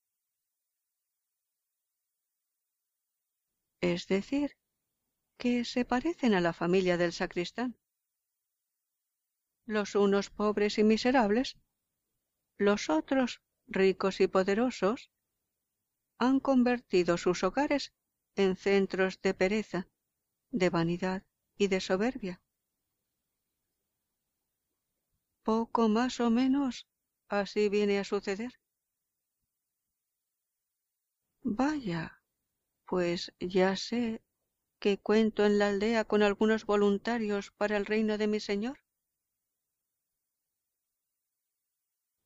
Es 3.80 4.08
decir, 4.08 4.56
que 5.38 5.64
se 5.64 5.84
parecen 5.84 6.34
a 6.34 6.40
la 6.40 6.52
familia 6.52 6.96
del 6.96 7.12
sacristán. 7.12 7.78
Los 9.66 9.94
unos 9.94 10.30
pobres 10.30 10.78
y 10.78 10.84
miserables, 10.84 11.56
los 12.58 12.88
otros 12.88 13.42
ricos 13.68 14.20
y 14.20 14.26
poderosos, 14.26 15.10
han 16.18 16.40
convertido 16.40 17.18
sus 17.18 17.44
hogares 17.44 17.92
en 18.34 18.56
centros 18.56 19.20
de 19.20 19.34
pereza, 19.34 19.88
de 20.50 20.70
vanidad 20.70 21.26
y 21.58 21.68
de 21.68 21.80
soberbia. 21.80 22.40
Poco 25.46 25.88
más 25.88 26.18
o 26.18 26.28
menos 26.28 26.88
así 27.28 27.68
viene 27.68 28.00
a 28.00 28.04
suceder. 28.04 28.52
Vaya, 31.44 32.20
pues 32.84 33.32
ya 33.38 33.76
sé 33.76 34.22
que 34.80 34.98
cuento 34.98 35.46
en 35.46 35.60
la 35.60 35.68
aldea 35.68 36.04
con 36.04 36.24
algunos 36.24 36.66
voluntarios 36.66 37.52
para 37.52 37.76
el 37.76 37.86
reino 37.86 38.18
de 38.18 38.26
mi 38.26 38.40
señor. 38.40 38.78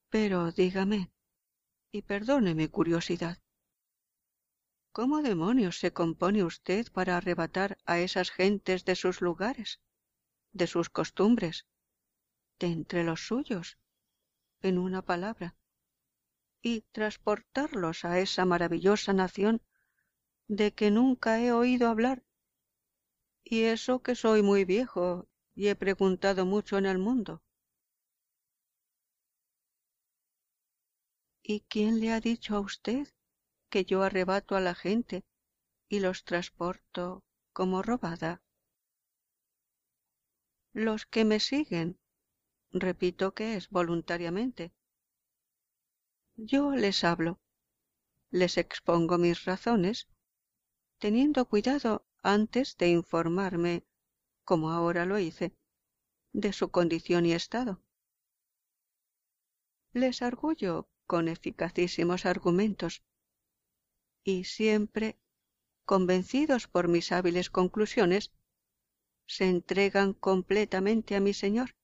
Pero 0.08 0.50
dígame, 0.50 1.12
y 1.92 2.00
perdone 2.00 2.54
mi 2.54 2.68
curiosidad, 2.68 3.36
¿cómo 4.92 5.20
demonios 5.20 5.78
se 5.78 5.92
compone 5.92 6.42
usted 6.42 6.90
para 6.90 7.18
arrebatar 7.18 7.76
a 7.84 7.98
esas 7.98 8.30
gentes 8.30 8.86
de 8.86 8.96
sus 8.96 9.20
lugares, 9.20 9.78
de 10.52 10.66
sus 10.66 10.88
costumbres, 10.88 11.66
de 12.60 12.68
entre 12.68 13.02
los 13.02 13.26
suyos, 13.26 13.78
en 14.62 14.78
una 14.78 15.02
palabra, 15.02 15.56
y 16.62 16.82
transportarlos 16.92 18.04
a 18.04 18.20
esa 18.20 18.44
maravillosa 18.44 19.12
nación 19.12 19.62
de 20.46 20.72
que 20.72 20.90
nunca 20.90 21.40
he 21.40 21.52
oído 21.52 21.88
hablar 21.88 22.22
y 23.44 23.64
eso 23.64 24.02
que 24.02 24.14
soy 24.14 24.42
muy 24.42 24.64
viejo 24.64 25.28
y 25.54 25.68
he 25.68 25.74
preguntado 25.74 26.46
mucho 26.46 26.78
en 26.78 26.86
el 26.86 26.98
mundo. 26.98 27.42
¿Y 31.42 31.60
quién 31.62 31.98
le 32.00 32.12
ha 32.12 32.20
dicho 32.20 32.56
a 32.56 32.60
usted 32.60 33.08
que 33.70 33.84
yo 33.84 34.02
arrebato 34.02 34.54
a 34.54 34.60
la 34.60 34.74
gente 34.74 35.24
y 35.88 36.00
los 36.00 36.24
transporto 36.24 37.24
como 37.52 37.82
robada? 37.82 38.42
Los 40.72 41.06
que 41.06 41.24
me 41.24 41.40
siguen, 41.40 41.99
repito 42.72 43.34
que 43.34 43.56
es 43.56 43.68
voluntariamente. 43.70 44.72
Yo 46.36 46.70
les 46.74 47.04
hablo, 47.04 47.40
les 48.30 48.56
expongo 48.56 49.18
mis 49.18 49.44
razones, 49.44 50.08
teniendo 50.98 51.46
cuidado 51.46 52.06
antes 52.22 52.76
de 52.76 52.88
informarme, 52.88 53.84
como 54.44 54.70
ahora 54.70 55.04
lo 55.04 55.18
hice, 55.18 55.52
de 56.32 56.52
su 56.52 56.70
condición 56.70 57.26
y 57.26 57.32
estado. 57.32 57.82
Les 59.92 60.22
arguyo 60.22 60.88
con 61.06 61.28
eficacísimos 61.28 62.24
argumentos, 62.24 63.02
y 64.22 64.44
siempre, 64.44 65.18
convencidos 65.84 66.68
por 66.68 66.86
mis 66.86 67.10
hábiles 67.10 67.50
conclusiones, 67.50 68.32
se 69.26 69.48
entregan 69.48 70.12
completamente 70.12 71.16
a 71.16 71.20
mi 71.20 71.34
Señor, 71.34 71.74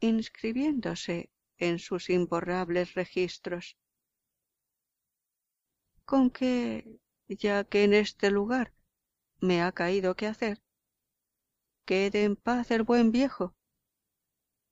inscribiéndose 0.00 1.30
en 1.56 1.78
sus 1.78 2.10
imborrables 2.10 2.94
registros. 2.94 3.76
Con 6.04 6.30
que, 6.30 7.00
ya 7.28 7.64
que 7.64 7.84
en 7.84 7.94
este 7.94 8.30
lugar 8.30 8.72
me 9.40 9.62
ha 9.62 9.72
caído 9.72 10.16
que 10.16 10.26
hacer. 10.26 10.62
Quede 11.84 12.24
en 12.24 12.36
paz 12.36 12.70
el 12.70 12.82
buen 12.82 13.12
viejo. 13.12 13.54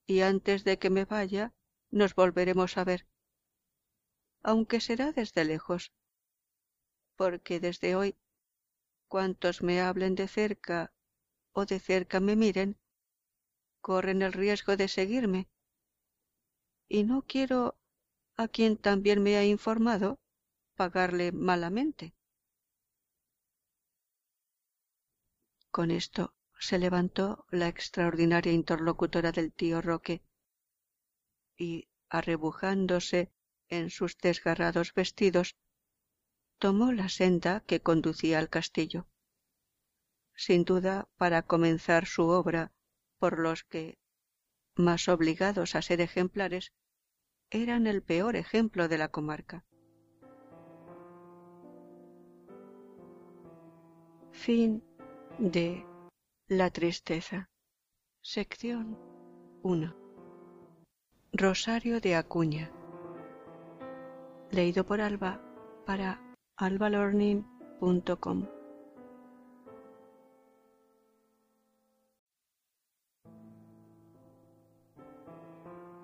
Y 0.07 0.21
antes 0.21 0.65
de 0.65 0.79
que 0.79 0.91
me 0.91 1.05
vaya, 1.05 1.53
nos 1.91 2.15
volveremos 2.15 2.77
a 2.77 2.85
ver. 2.85 3.07
Aunque 4.43 4.81
será 4.81 5.13
desde 5.13 5.45
lejos. 5.45 5.93
Porque 7.17 7.59
desde 7.59 7.97
hoy, 7.97 8.17
cuantos 9.09 9.63
me 9.63 9.81
hablen 9.81 10.15
de 10.15 10.29
cerca 10.29 10.93
o 11.53 11.65
de 11.65 11.81
cerca 11.81 12.21
me 12.21 12.37
miren, 12.37 12.79
corren 13.87 14.21
el 14.21 14.33
riesgo 14.33 14.77
de 14.77 14.89
seguirme. 14.89 15.49
Y 16.89 17.05
no 17.05 17.23
quiero 17.23 17.79
a 18.37 18.49
quien 18.49 18.77
también 18.77 19.23
me 19.23 19.37
ha 19.37 19.45
informado 19.45 20.19
pagarle 20.75 21.31
malamente. 21.31 22.13
Con 25.71 25.93
esto 25.93 26.35
se 26.59 26.81
levantó 26.81 27.47
la 27.53 27.69
extraordinaria 27.69 28.53
interlocutora 28.53 29.31
del 29.31 29.53
tío 29.53 29.81
Roque 29.81 30.21
y, 31.57 31.87
arrebujándose 32.09 33.31
en 33.69 33.91
sus 33.91 34.19
desgarrados 34.19 34.95
vestidos, 34.95 35.55
tomó 36.59 36.91
la 36.91 37.09
senda 37.09 37.61
que 37.61 37.83
conducía 37.83 38.41
al 38.41 38.49
castillo. 38.49 39.07
Sin 40.35 40.65
duda 40.65 41.09
para 41.17 41.43
comenzar 41.43 42.07
su 42.07 42.27
obra 42.27 42.73
por 43.19 43.39
los 43.39 43.65
que, 43.65 43.99
más 44.75 45.09
obligados 45.09 45.75
a 45.75 45.83
ser 45.83 46.01
ejemplares, 46.01 46.73
eran 47.51 47.87
el 47.87 48.03
peor 48.03 48.37
ejemplo 48.37 48.89
de 48.89 48.99
la 48.99 49.09
comarca. 49.09 49.65
Fin 54.33 54.83
de 55.39 55.85
La 56.49 56.71
tristeza. 56.71 57.49
Sección 58.23 58.99
1. 59.63 59.97
Rosario 61.33 62.01
de 62.01 62.17
Acuña. 62.17 62.71
Leído 64.51 64.85
por 64.85 65.01
Alba 65.01 65.41
para 65.85 66.21
albalorning.com. 66.57 68.56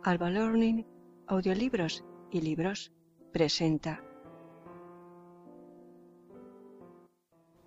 Alba 0.05 0.31
Learning, 0.31 0.85
audiolibros 1.29 2.05
y 2.33 2.41
libros 2.41 2.93
presenta. 3.33 4.03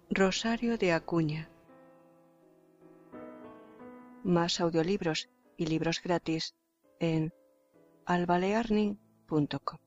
Rosario 0.10 0.78
de 0.78 0.92
Acuña. 0.92 1.50
Más 4.26 4.60
audiolibros 4.60 5.30
y 5.56 5.68
libros 5.68 6.02
gratis 6.04 6.58
en 7.00 7.34
albalearning.com. 8.06 9.80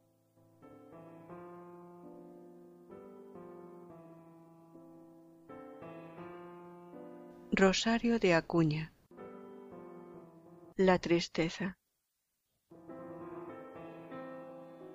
Rosario 7.52 8.18
de 8.18 8.32
Acuña. 8.32 8.94
La 10.76 10.98
tristeza 10.98 11.76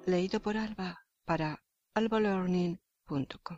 Leído 0.06 0.42
por 0.42 0.58
Alba 0.58 1.08
para 1.24 1.64
albalearning.com 1.94 3.58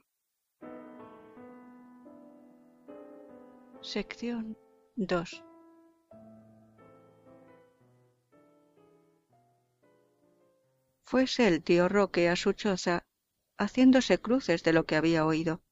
Sección 3.81 4.55
2 4.95 5.43
Fuese 11.03 11.47
el 11.47 11.63
tío 11.63 11.89
Roque 11.89 12.29
a 12.29 12.36
su 12.36 12.53
choza 12.53 13.08
haciéndose 13.58 14.19
cruces 14.19 14.63
de 14.63 14.73
lo 14.73 14.86
que 14.86 14.97
había 14.97 15.25
oído, 15.25 15.63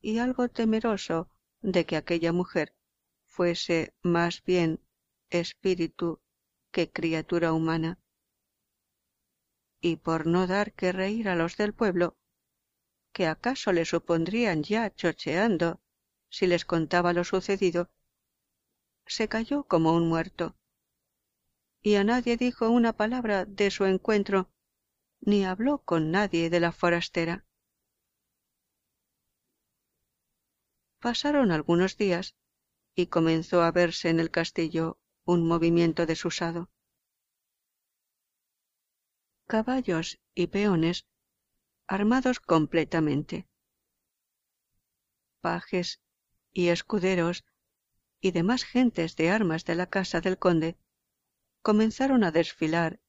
y 0.00 0.18
algo 0.18 0.48
temeroso 0.48 1.30
de 1.62 1.84
que 1.84 1.96
aquella 1.96 2.32
mujer 2.32 2.76
fuese 3.26 3.92
más 4.02 4.44
bien 4.44 4.80
espíritu 5.30 6.20
que 6.70 6.92
criatura 6.92 7.52
humana. 7.52 7.98
Y 9.90 9.96
por 9.96 10.26
no 10.26 10.46
dar 10.46 10.72
que 10.72 10.92
reír 10.92 11.28
a 11.28 11.36
los 11.36 11.58
del 11.58 11.74
pueblo, 11.74 12.16
que 13.12 13.26
acaso 13.26 13.70
le 13.70 13.84
supondrían 13.84 14.62
ya 14.62 14.88
chocheando 14.88 15.82
si 16.30 16.46
les 16.46 16.64
contaba 16.64 17.12
lo 17.12 17.22
sucedido, 17.22 17.90
se 19.04 19.28
cayó 19.28 19.64
como 19.64 19.92
un 19.92 20.08
muerto. 20.08 20.56
Y 21.82 21.96
a 21.96 22.04
nadie 22.04 22.38
dijo 22.38 22.70
una 22.70 22.94
palabra 22.94 23.44
de 23.44 23.70
su 23.70 23.84
encuentro, 23.84 24.50
ni 25.20 25.44
habló 25.44 25.82
con 25.82 26.10
nadie 26.10 26.48
de 26.48 26.60
la 26.60 26.72
forastera. 26.72 27.44
Pasaron 30.98 31.52
algunos 31.52 31.98
días 31.98 32.36
y 32.94 33.08
comenzó 33.08 33.62
a 33.62 33.70
verse 33.70 34.08
en 34.08 34.18
el 34.18 34.30
castillo 34.30 34.98
un 35.26 35.46
movimiento 35.46 36.06
desusado. 36.06 36.70
Caballos 39.46 40.18
y 40.34 40.46
peones 40.46 41.06
armados 41.86 42.40
completamente. 42.40 43.46
Pajes 45.42 46.00
y 46.50 46.68
escuderos 46.68 47.44
y 48.20 48.30
demás 48.30 48.64
gentes 48.64 49.16
de 49.16 49.28
armas 49.28 49.66
de 49.66 49.74
la 49.74 49.86
casa 49.86 50.22
del 50.22 50.38
conde 50.38 50.78
comenzaron 51.60 52.24
a 52.24 52.30
desfilar 52.30 53.00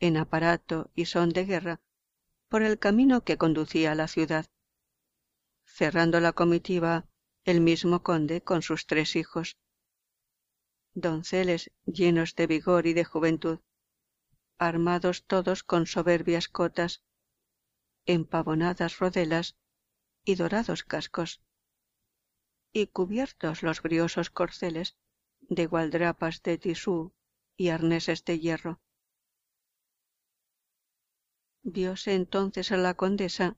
en 0.00 0.16
aparato 0.16 0.90
y 0.94 1.04
son 1.04 1.30
de 1.30 1.44
guerra 1.44 1.80
por 2.48 2.62
el 2.62 2.80
camino 2.80 3.22
que 3.22 3.38
conducía 3.38 3.92
a 3.92 3.94
la 3.94 4.08
ciudad, 4.08 4.46
cerrando 5.64 6.18
la 6.18 6.32
comitiva 6.32 7.06
el 7.44 7.60
mismo 7.60 8.02
conde 8.02 8.42
con 8.42 8.62
sus 8.62 8.86
tres 8.86 9.14
hijos, 9.14 9.56
donceles 10.94 11.70
llenos 11.86 12.34
de 12.34 12.48
vigor 12.48 12.88
y 12.88 12.94
de 12.94 13.04
juventud, 13.04 13.60
armados 14.68 15.24
todos 15.24 15.64
con 15.64 15.86
soberbias 15.86 16.48
cotas, 16.48 17.02
empavonadas 18.06 18.98
rodelas 18.98 19.56
y 20.24 20.36
dorados 20.36 20.84
cascos, 20.84 21.42
y 22.72 22.86
cubiertos 22.86 23.62
los 23.62 23.82
briosos 23.82 24.30
corceles 24.30 24.96
de 25.40 25.66
gualdrapas 25.66 26.42
de 26.42 26.58
tisú 26.58 27.12
y 27.56 27.68
arneses 27.70 28.24
de 28.24 28.38
hierro. 28.38 28.80
Vióse 31.64 32.14
entonces 32.14 32.70
a 32.70 32.76
la 32.76 32.94
condesa, 32.94 33.56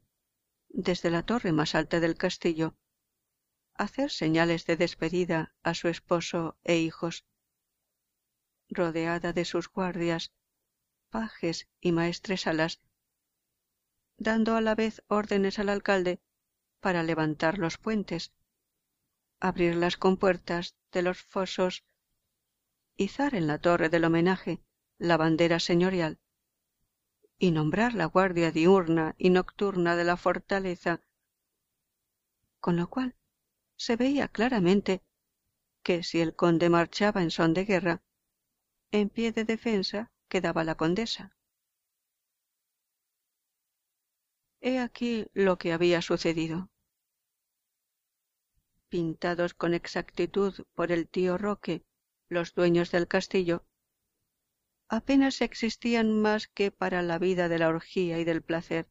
desde 0.68 1.10
la 1.10 1.22
torre 1.22 1.52
más 1.52 1.74
alta 1.74 2.00
del 2.00 2.16
castillo, 2.16 2.76
hacer 3.74 4.10
señales 4.10 4.64
de 4.64 4.76
despedida 4.76 5.54
a 5.62 5.74
su 5.74 5.88
esposo 5.88 6.56
e 6.64 6.78
hijos. 6.78 7.26
Rodeada 8.68 9.32
de 9.34 9.44
sus 9.44 9.68
guardias, 9.68 10.32
y 11.80 11.92
maestresalas, 11.92 12.80
dando 14.16 14.56
a 14.56 14.60
la 14.60 14.74
vez 14.74 15.04
órdenes 15.06 15.60
al 15.60 15.68
alcalde 15.68 16.20
para 16.80 17.04
levantar 17.04 17.58
los 17.58 17.78
puentes, 17.78 18.32
abrir 19.38 19.76
las 19.76 19.96
compuertas 19.96 20.76
de 20.90 21.02
los 21.02 21.22
fosos, 21.22 21.84
izar 22.96 23.34
en 23.34 23.46
la 23.46 23.60
torre 23.60 23.88
del 23.88 24.04
homenaje 24.04 24.60
la 24.98 25.16
bandera 25.16 25.60
señorial 25.60 26.18
y 27.38 27.52
nombrar 27.52 27.94
la 27.94 28.06
guardia 28.06 28.50
diurna 28.50 29.14
y 29.16 29.30
nocturna 29.30 29.94
de 29.94 30.04
la 30.04 30.16
fortaleza, 30.16 31.00
con 32.58 32.76
lo 32.76 32.88
cual 32.88 33.14
se 33.76 33.94
veía 33.96 34.26
claramente 34.28 35.02
que 35.84 36.02
si 36.02 36.20
el 36.20 36.34
conde 36.34 36.70
marchaba 36.70 37.22
en 37.22 37.30
son 37.30 37.54
de 37.54 37.64
guerra, 37.64 38.02
en 38.90 39.10
pie 39.10 39.32
de 39.32 39.44
defensa 39.44 40.10
quedaba 40.28 40.64
la 40.64 40.74
condesa. 40.74 41.36
He 44.60 44.78
aquí 44.78 45.26
lo 45.34 45.58
que 45.58 45.72
había 45.72 46.00
sucedido. 46.00 46.70
Pintados 48.88 49.52
con 49.54 49.74
exactitud 49.74 50.54
por 50.74 50.90
el 50.90 51.08
tío 51.08 51.36
Roque, 51.36 51.84
los 52.28 52.54
dueños 52.54 52.90
del 52.90 53.06
castillo, 53.06 53.66
apenas 54.88 55.40
existían 55.40 56.20
más 56.20 56.48
que 56.48 56.70
para 56.70 57.02
la 57.02 57.18
vida 57.18 57.48
de 57.48 57.58
la 57.58 57.68
orgía 57.68 58.18
y 58.18 58.24
del 58.24 58.42
placer, 58.42 58.88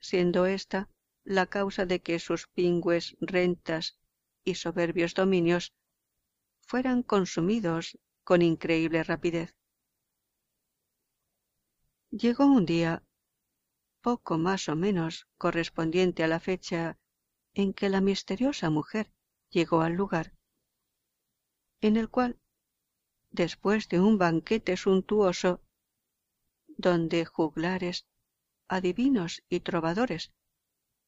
siendo 0.00 0.46
ésta 0.46 0.88
la 1.24 1.46
causa 1.46 1.84
de 1.84 2.00
que 2.00 2.18
sus 2.18 2.46
pingües 2.48 3.16
rentas 3.20 3.98
y 4.44 4.54
soberbios 4.54 5.14
dominios 5.14 5.74
fueran 6.60 7.02
consumidos 7.02 7.98
con 8.24 8.42
increíble 8.42 9.02
rapidez. 9.02 9.57
Llegó 12.10 12.46
un 12.46 12.64
día, 12.64 13.04
poco 14.00 14.38
más 14.38 14.70
o 14.70 14.76
menos 14.76 15.28
correspondiente 15.36 16.24
a 16.24 16.26
la 16.26 16.40
fecha 16.40 16.98
en 17.52 17.74
que 17.74 17.90
la 17.90 18.00
misteriosa 18.00 18.70
mujer 18.70 19.12
llegó 19.50 19.82
al 19.82 19.92
lugar, 19.92 20.32
en 21.82 21.98
el 21.98 22.08
cual, 22.08 22.40
después 23.30 23.90
de 23.90 24.00
un 24.00 24.16
banquete 24.16 24.78
suntuoso, 24.78 25.60
donde 26.66 27.26
juglares, 27.26 28.06
adivinos 28.68 29.42
y 29.50 29.60
trovadores 29.60 30.32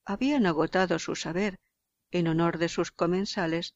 habían 0.05 0.45
agotado 0.45 0.99
su 0.99 1.17
saber 1.17 1.61
en 2.11 2.29
honor 2.29 2.59
de 2.59 2.69
sus 2.69 2.93
comensales, 2.93 3.75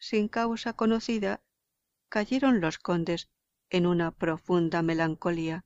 sin 0.00 0.26
causa 0.26 0.72
conocida, 0.72 1.40
cayeron 2.08 2.60
los 2.60 2.78
condes 2.78 3.30
en 3.70 3.86
una 3.86 4.10
profunda 4.10 4.82
melancolía, 4.82 5.64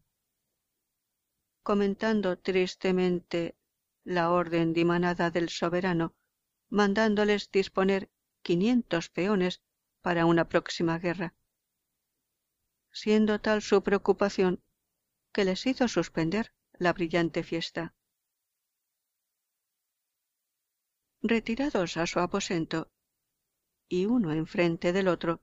comentando 1.63 2.39
tristemente 2.39 3.57
la 4.05 4.31
orden 4.31 4.73
dimanada 4.73 5.31
del 5.31 5.49
soberano, 5.49 6.15
mandándoles 6.69 7.51
disponer 7.51 8.11
quinientos 8.43 9.09
peones 9.09 9.63
para 10.01 10.27
una 10.27 10.49
próxima 10.49 10.99
guerra, 10.99 11.35
siendo 12.91 13.41
tal 13.41 13.63
su 13.63 13.83
preocupación 13.83 14.63
que 15.33 15.45
les 15.45 15.67
hizo 15.67 15.89
suspender 15.89 16.55
la 16.73 16.93
brillante 16.93 17.43
fiesta. 17.43 17.95
retirados 21.23 21.97
a 21.97 22.07
su 22.07 22.19
aposento 22.19 22.91
y 23.89 24.07
uno 24.07 24.33
enfrente 24.33 24.93
del 24.93 25.09
otro, 25.09 25.41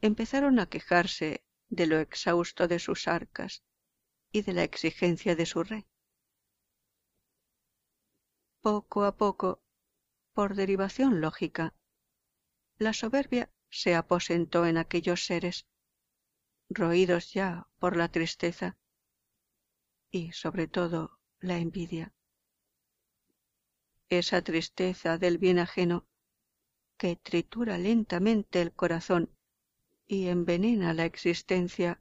empezaron 0.00 0.58
a 0.58 0.66
quejarse 0.66 1.44
de 1.68 1.86
lo 1.86 1.98
exhausto 1.98 2.68
de 2.68 2.78
sus 2.78 3.08
arcas 3.08 3.64
y 4.32 4.42
de 4.42 4.52
la 4.52 4.64
exigencia 4.64 5.36
de 5.36 5.46
su 5.46 5.62
rey. 5.62 5.86
Poco 8.60 9.04
a 9.04 9.16
poco, 9.16 9.62
por 10.32 10.54
derivación 10.54 11.20
lógica, 11.20 11.74
la 12.78 12.92
soberbia 12.92 13.50
se 13.70 13.94
aposentó 13.94 14.66
en 14.66 14.76
aquellos 14.76 15.24
seres, 15.24 15.66
roídos 16.68 17.32
ya 17.32 17.68
por 17.78 17.96
la 17.96 18.08
tristeza 18.08 18.76
y, 20.10 20.32
sobre 20.32 20.66
todo, 20.66 21.18
la 21.40 21.58
envidia 21.58 22.12
esa 24.08 24.42
tristeza 24.42 25.18
del 25.18 25.38
bien 25.38 25.58
ajeno 25.58 26.06
que 26.96 27.16
tritura 27.16 27.76
lentamente 27.78 28.62
el 28.62 28.72
corazón 28.72 29.30
y 30.06 30.28
envenena 30.28 30.94
la 30.94 31.04
existencia, 31.04 32.00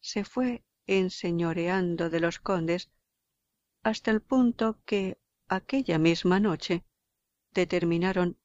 se 0.00 0.24
fue 0.24 0.64
enseñoreando 0.86 2.10
de 2.10 2.20
los 2.20 2.38
condes 2.38 2.90
hasta 3.82 4.10
el 4.10 4.20
punto 4.20 4.80
que 4.84 5.18
aquella 5.48 5.98
misma 5.98 6.40
noche 6.40 6.84
determinaron 7.52 8.38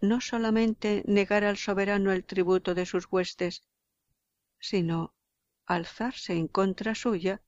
no 0.00 0.20
solamente 0.20 1.02
negar 1.06 1.44
al 1.44 1.56
soberano 1.56 2.12
el 2.12 2.24
tributo 2.24 2.74
de 2.74 2.86
sus 2.86 3.06
huestes, 3.10 3.62
sino 4.58 5.14
alzarse 5.66 6.34
en 6.34 6.48
contra 6.48 6.94
suya 6.94 7.42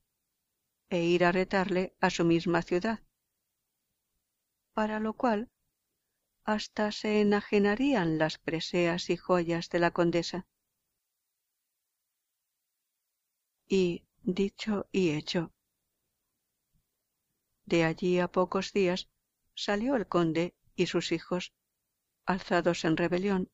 e 0.89 1.03
ir 1.03 1.25
a 1.25 1.31
retarle 1.31 1.95
a 1.99 2.09
su 2.09 2.25
misma 2.25 2.61
ciudad 2.61 2.99
para 4.73 4.99
lo 4.99 5.13
cual 5.13 5.49
hasta 6.43 6.91
se 6.91 7.21
enajenarían 7.21 8.17
las 8.17 8.37
preseas 8.37 9.09
y 9.09 9.17
joyas 9.17 9.69
de 9.69 9.79
la 9.79 9.91
condesa. 9.91 10.45
Y 13.75 14.05
dicho 14.21 14.87
y 14.91 15.09
hecho. 15.13 15.51
De 17.65 17.85
allí 17.85 18.19
a 18.19 18.27
pocos 18.27 18.71
días 18.71 19.09
salió 19.55 19.95
el 19.95 20.07
conde 20.07 20.53
y 20.75 20.85
sus 20.85 21.11
hijos, 21.11 21.53
alzados 22.27 22.85
en 22.85 22.97
rebelión, 22.97 23.49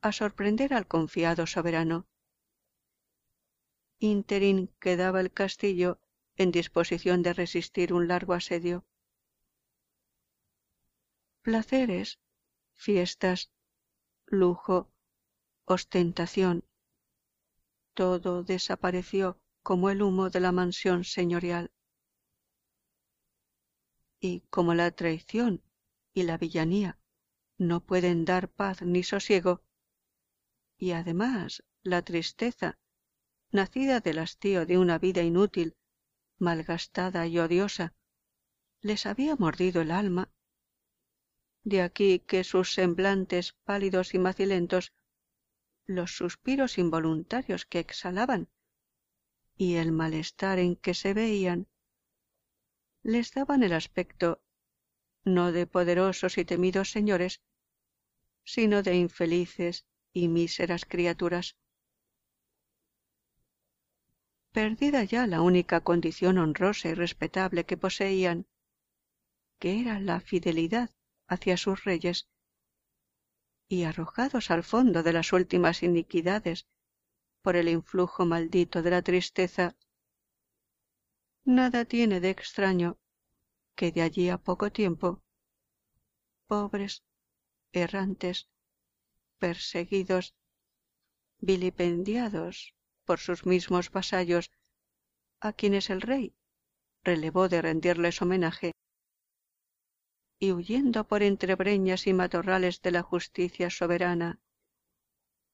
a 0.00 0.10
sorprender 0.10 0.74
al 0.74 0.88
confiado 0.88 1.46
soberano. 1.46 2.08
Interín 4.00 4.74
quedaba 4.80 5.20
el 5.20 5.32
castillo 5.32 6.00
en 6.34 6.50
disposición 6.50 7.22
de 7.22 7.34
resistir 7.34 7.92
un 7.92 8.08
largo 8.08 8.32
asedio. 8.32 8.84
Placeres, 11.42 12.18
fiestas, 12.72 13.52
lujo, 14.26 14.90
ostentación, 15.66 16.64
todo 17.94 18.42
desapareció 18.42 19.38
como 19.62 19.88
el 19.90 20.02
humo 20.02 20.28
de 20.30 20.40
la 20.40 20.52
mansión 20.52 21.04
señorial. 21.04 21.70
Y 24.20 24.40
como 24.50 24.74
la 24.74 24.90
traición 24.90 25.62
y 26.12 26.24
la 26.24 26.36
villanía 26.36 26.98
no 27.56 27.80
pueden 27.80 28.24
dar 28.24 28.48
paz 28.48 28.82
ni 28.82 29.02
sosiego, 29.02 29.62
y 30.76 30.92
además 30.92 31.64
la 31.82 32.02
tristeza, 32.02 32.78
nacida 33.50 34.00
del 34.00 34.18
hastío 34.18 34.66
de 34.66 34.78
una 34.78 34.98
vida 34.98 35.22
inútil, 35.22 35.76
malgastada 36.38 37.26
y 37.26 37.38
odiosa, 37.38 37.94
les 38.80 39.06
había 39.06 39.36
mordido 39.36 39.82
el 39.82 39.90
alma. 39.90 40.30
De 41.62 41.80
aquí 41.80 42.18
que 42.18 42.44
sus 42.44 42.74
semblantes 42.74 43.54
pálidos 43.64 44.14
y 44.14 44.18
macilentos 44.18 44.92
los 45.86 46.16
suspiros 46.16 46.78
involuntarios 46.78 47.66
que 47.66 47.78
exhalaban 47.78 48.48
y 49.56 49.76
el 49.76 49.92
malestar 49.92 50.58
en 50.58 50.76
que 50.76 50.94
se 50.94 51.14
veían 51.14 51.68
les 53.02 53.32
daban 53.32 53.62
el 53.62 53.72
aspecto 53.72 54.42
no 55.24 55.52
de 55.52 55.66
poderosos 55.66 56.38
y 56.38 56.44
temidos 56.44 56.90
señores, 56.90 57.42
sino 58.44 58.82
de 58.82 58.96
infelices 58.96 59.86
y 60.12 60.28
míseras 60.28 60.84
criaturas. 60.84 61.56
Perdida 64.52 65.02
ya 65.04 65.26
la 65.26 65.40
única 65.40 65.80
condición 65.80 66.38
honrosa 66.38 66.88
y 66.88 66.94
respetable 66.94 67.64
que 67.64 67.76
poseían, 67.76 68.46
que 69.58 69.80
era 69.80 69.98
la 69.98 70.20
fidelidad 70.20 70.90
hacia 71.26 71.56
sus 71.56 71.84
reyes, 71.84 72.28
y 73.68 73.84
arrojados 73.84 74.50
al 74.50 74.62
fondo 74.62 75.02
de 75.02 75.12
las 75.12 75.32
últimas 75.32 75.82
iniquidades 75.82 76.66
por 77.42 77.56
el 77.56 77.68
influjo 77.68 78.24
maldito 78.24 78.82
de 78.82 78.90
la 78.90 79.02
tristeza, 79.02 79.76
nada 81.44 81.84
tiene 81.84 82.20
de 82.20 82.30
extraño 82.30 82.98
que 83.74 83.92
de 83.92 84.02
allí 84.02 84.28
a 84.28 84.38
poco 84.38 84.70
tiempo, 84.70 85.22
pobres, 86.46 87.02
errantes, 87.72 88.48
perseguidos, 89.38 90.34
vilipendiados 91.38 92.74
por 93.04 93.18
sus 93.18 93.44
mismos 93.44 93.90
vasallos, 93.90 94.50
a 95.40 95.52
quienes 95.52 95.90
el 95.90 96.00
rey 96.00 96.34
relevó 97.02 97.48
de 97.48 97.60
rendirles 97.60 98.22
homenaje, 98.22 98.72
y 100.44 100.52
huyendo 100.52 101.08
por 101.08 101.22
entre 101.22 101.54
breñas 101.54 102.06
y 102.06 102.12
matorrales 102.12 102.82
de 102.82 102.90
la 102.90 103.02
justicia 103.02 103.70
soberana, 103.70 104.40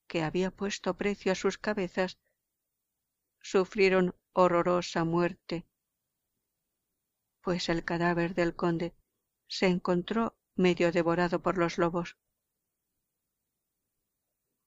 que 0.08 0.22
había 0.22 0.50
puesto 0.50 0.96
precio 0.96 1.30
a 1.30 1.36
sus 1.36 1.58
cabezas, 1.58 2.18
sufrieron 3.40 4.16
horrorosa 4.32 5.04
muerte, 5.04 5.64
pues 7.40 7.68
el 7.68 7.84
cadáver 7.84 8.34
del 8.34 8.56
conde 8.56 8.92
se 9.46 9.66
encontró 9.68 10.36
medio 10.56 10.90
devorado 10.90 11.40
por 11.40 11.56
los 11.56 11.78
lobos. 11.78 12.18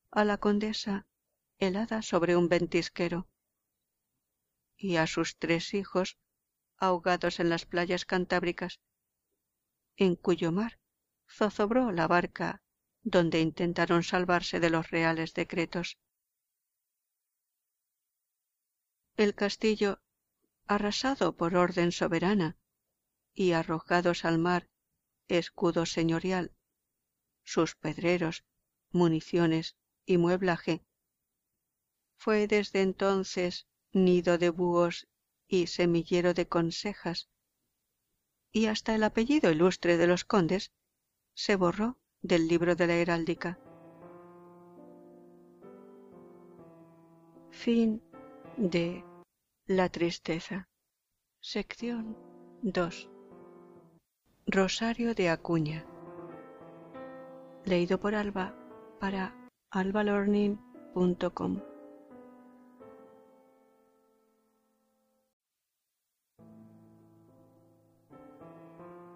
A 0.09 0.23
la 0.23 0.37
condesa 0.37 1.05
helada 1.59 2.01
sobre 2.01 2.37
un 2.37 2.47
ventisquero 2.47 3.27
y 4.77 4.95
a 4.95 5.05
sus 5.05 5.37
tres 5.37 5.73
hijos 5.73 6.17
ahogados 6.77 7.41
en 7.41 7.49
las 7.49 7.65
playas 7.65 8.05
cantábricas 8.05 8.79
en 9.97 10.15
cuyo 10.15 10.51
mar 10.51 10.79
zozobró 11.27 11.91
la 11.91 12.07
barca 12.07 12.61
donde 13.03 13.41
intentaron 13.41 14.03
salvarse 14.03 14.59
de 14.59 14.69
los 14.69 14.89
reales 14.89 15.33
decretos. 15.33 15.97
El 19.17 19.35
castillo, 19.35 20.01
arrasado 20.65 21.35
por 21.35 21.55
orden 21.55 21.91
soberana 21.91 22.57
y 23.33 23.51
arrojados 23.51 24.25
al 24.25 24.39
mar 24.39 24.69
escudo 25.27 25.85
señorial, 25.85 26.55
sus 27.43 27.75
pedreros, 27.75 28.43
municiones 28.91 29.75
y 30.05 30.17
mueblaje, 30.17 30.83
fue 32.17 32.47
desde 32.47 32.81
entonces 32.81 33.67
nido 33.91 34.37
de 34.37 34.49
búhos 34.49 35.07
y 35.47 35.67
semillero 35.67 36.33
de 36.33 36.47
consejas, 36.47 37.29
y 38.53 38.67
hasta 38.67 38.93
el 38.93 39.03
apellido 39.03 39.51
ilustre 39.51 39.97
de 39.97 40.07
los 40.07 40.23
condes 40.23 40.71
se 41.35 41.55
borró 41.55 41.97
del 42.21 42.47
libro 42.47 42.75
de 42.75 42.87
la 42.87 42.93
heráldica. 42.93 43.59
Fin 47.49 48.01
de 48.57 49.03
La 49.65 49.89
tristeza. 49.89 50.69
Sección 51.41 52.15
2. 52.61 53.09
Rosario 54.45 55.15
de 55.15 55.29
Acuña. 55.29 55.85
Leído 57.65 57.99
por 57.99 58.13
Alba 58.13 58.55
para 58.99 59.35
albalorning.com. 59.71 61.72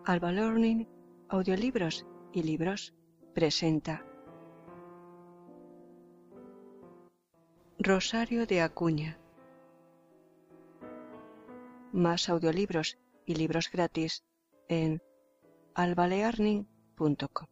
Alba 0.07 0.31
Learning, 0.31 0.87
audiolibros 1.27 2.05
y 2.31 2.41
libros 2.41 2.95
presenta 3.33 4.05
Rosario 7.77 8.47
de 8.47 8.61
Acuña. 8.61 9.19
Más 11.91 12.29
audiolibros 12.29 12.97
y 13.25 13.35
libros 13.35 13.69
gratis 13.69 14.23
en 14.69 15.01
albalearning.com. 15.73 17.47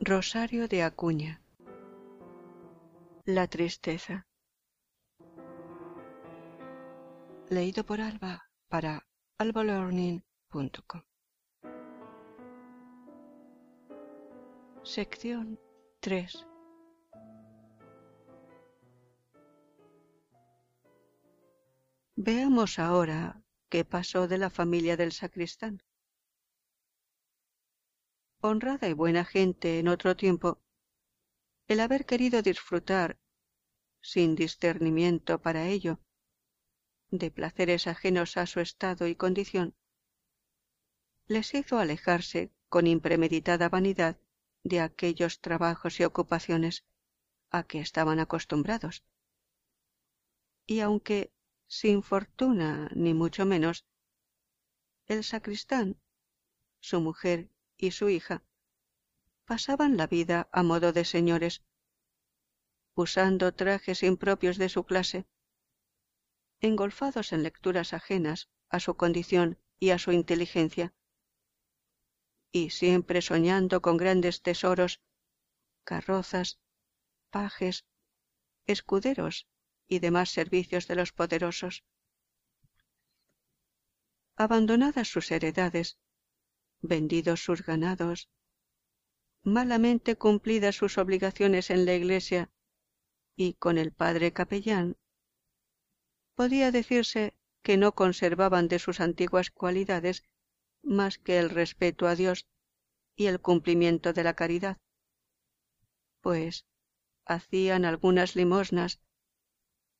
Rosario 0.00 0.68
de 0.68 0.82
Acuña. 0.82 1.40
La 3.24 3.46
tristeza. 3.46 4.26
Leído 7.50 7.84
por 7.84 8.00
Alba 8.00 8.48
para 8.68 9.08
albalearning.com. 9.38 11.02
Sección 14.84 15.58
3. 15.98 16.46
Veamos 22.14 22.78
ahora 22.78 23.42
qué 23.68 23.84
pasó 23.84 24.28
de 24.28 24.38
la 24.38 24.50
familia 24.50 24.96
del 24.96 25.10
sacristán. 25.10 25.82
Honrada 28.42 28.88
y 28.88 28.92
buena 28.92 29.24
gente 29.24 29.80
en 29.80 29.88
otro 29.88 30.16
tiempo, 30.16 30.62
el 31.66 31.80
haber 31.80 32.06
querido 32.06 32.42
disfrutar, 32.42 33.18
sin 34.00 34.36
discernimiento 34.36 35.40
para 35.42 35.66
ello, 35.66 35.98
de 37.10 37.30
placeres 37.30 37.86
ajenos 37.86 38.36
a 38.36 38.46
su 38.46 38.60
estado 38.60 39.06
y 39.06 39.14
condición, 39.14 39.74
les 41.26 41.54
hizo 41.54 41.78
alejarse 41.78 42.50
con 42.68 42.86
impremeditada 42.86 43.68
vanidad 43.68 44.18
de 44.62 44.80
aquellos 44.80 45.40
trabajos 45.40 46.00
y 46.00 46.04
ocupaciones 46.04 46.84
a 47.50 47.62
que 47.64 47.80
estaban 47.80 48.20
acostumbrados. 48.20 49.04
Y 50.66 50.80
aunque 50.80 51.32
sin 51.66 52.02
fortuna 52.02 52.90
ni 52.94 53.14
mucho 53.14 53.46
menos, 53.46 53.86
el 55.06 55.24
sacristán, 55.24 56.00
su 56.80 57.00
mujer 57.00 57.50
y 57.76 57.90
su 57.90 58.08
hija 58.08 58.42
pasaban 59.44 59.96
la 59.96 60.06
vida 60.06 60.48
a 60.52 60.62
modo 60.62 60.92
de 60.92 61.04
señores, 61.04 61.62
usando 62.94 63.52
trajes 63.52 64.02
impropios 64.02 64.58
de 64.58 64.68
su 64.68 64.84
clase, 64.84 65.26
engolfados 66.60 67.32
en 67.32 67.42
lecturas 67.42 67.92
ajenas 67.92 68.48
a 68.68 68.80
su 68.80 68.96
condición 68.96 69.58
y 69.78 69.90
a 69.90 69.98
su 69.98 70.12
inteligencia, 70.12 70.94
y 72.52 72.70
siempre 72.70 73.22
soñando 73.22 73.80
con 73.80 73.96
grandes 73.96 74.42
tesoros, 74.42 75.00
carrozas, 75.84 76.60
pajes, 77.30 77.86
escuderos 78.66 79.48
y 79.88 79.98
demás 80.00 80.30
servicios 80.30 80.86
de 80.86 80.96
los 80.96 81.12
poderosos. 81.12 81.84
Abandonadas 84.36 85.08
sus 85.08 85.30
heredades, 85.30 85.98
vendidos 86.80 87.42
sus 87.42 87.64
ganados, 87.64 88.30
malamente 89.42 90.16
cumplidas 90.16 90.76
sus 90.76 90.98
obligaciones 90.98 91.70
en 91.70 91.84
la 91.86 91.94
iglesia 91.94 92.50
y 93.36 93.54
con 93.54 93.78
el 93.78 93.92
padre 93.92 94.32
capellán, 94.32 94.96
podía 96.40 96.72
decirse 96.72 97.34
que 97.62 97.76
no 97.76 97.92
conservaban 97.92 98.66
de 98.66 98.78
sus 98.78 99.00
antiguas 99.00 99.50
cualidades 99.50 100.24
más 100.82 101.18
que 101.18 101.38
el 101.38 101.50
respeto 101.50 102.06
a 102.06 102.14
Dios 102.14 102.46
y 103.14 103.26
el 103.26 103.42
cumplimiento 103.42 104.14
de 104.14 104.24
la 104.24 104.32
caridad, 104.32 104.78
pues 106.22 106.64
hacían 107.26 107.84
algunas 107.84 108.36
limosnas, 108.36 109.02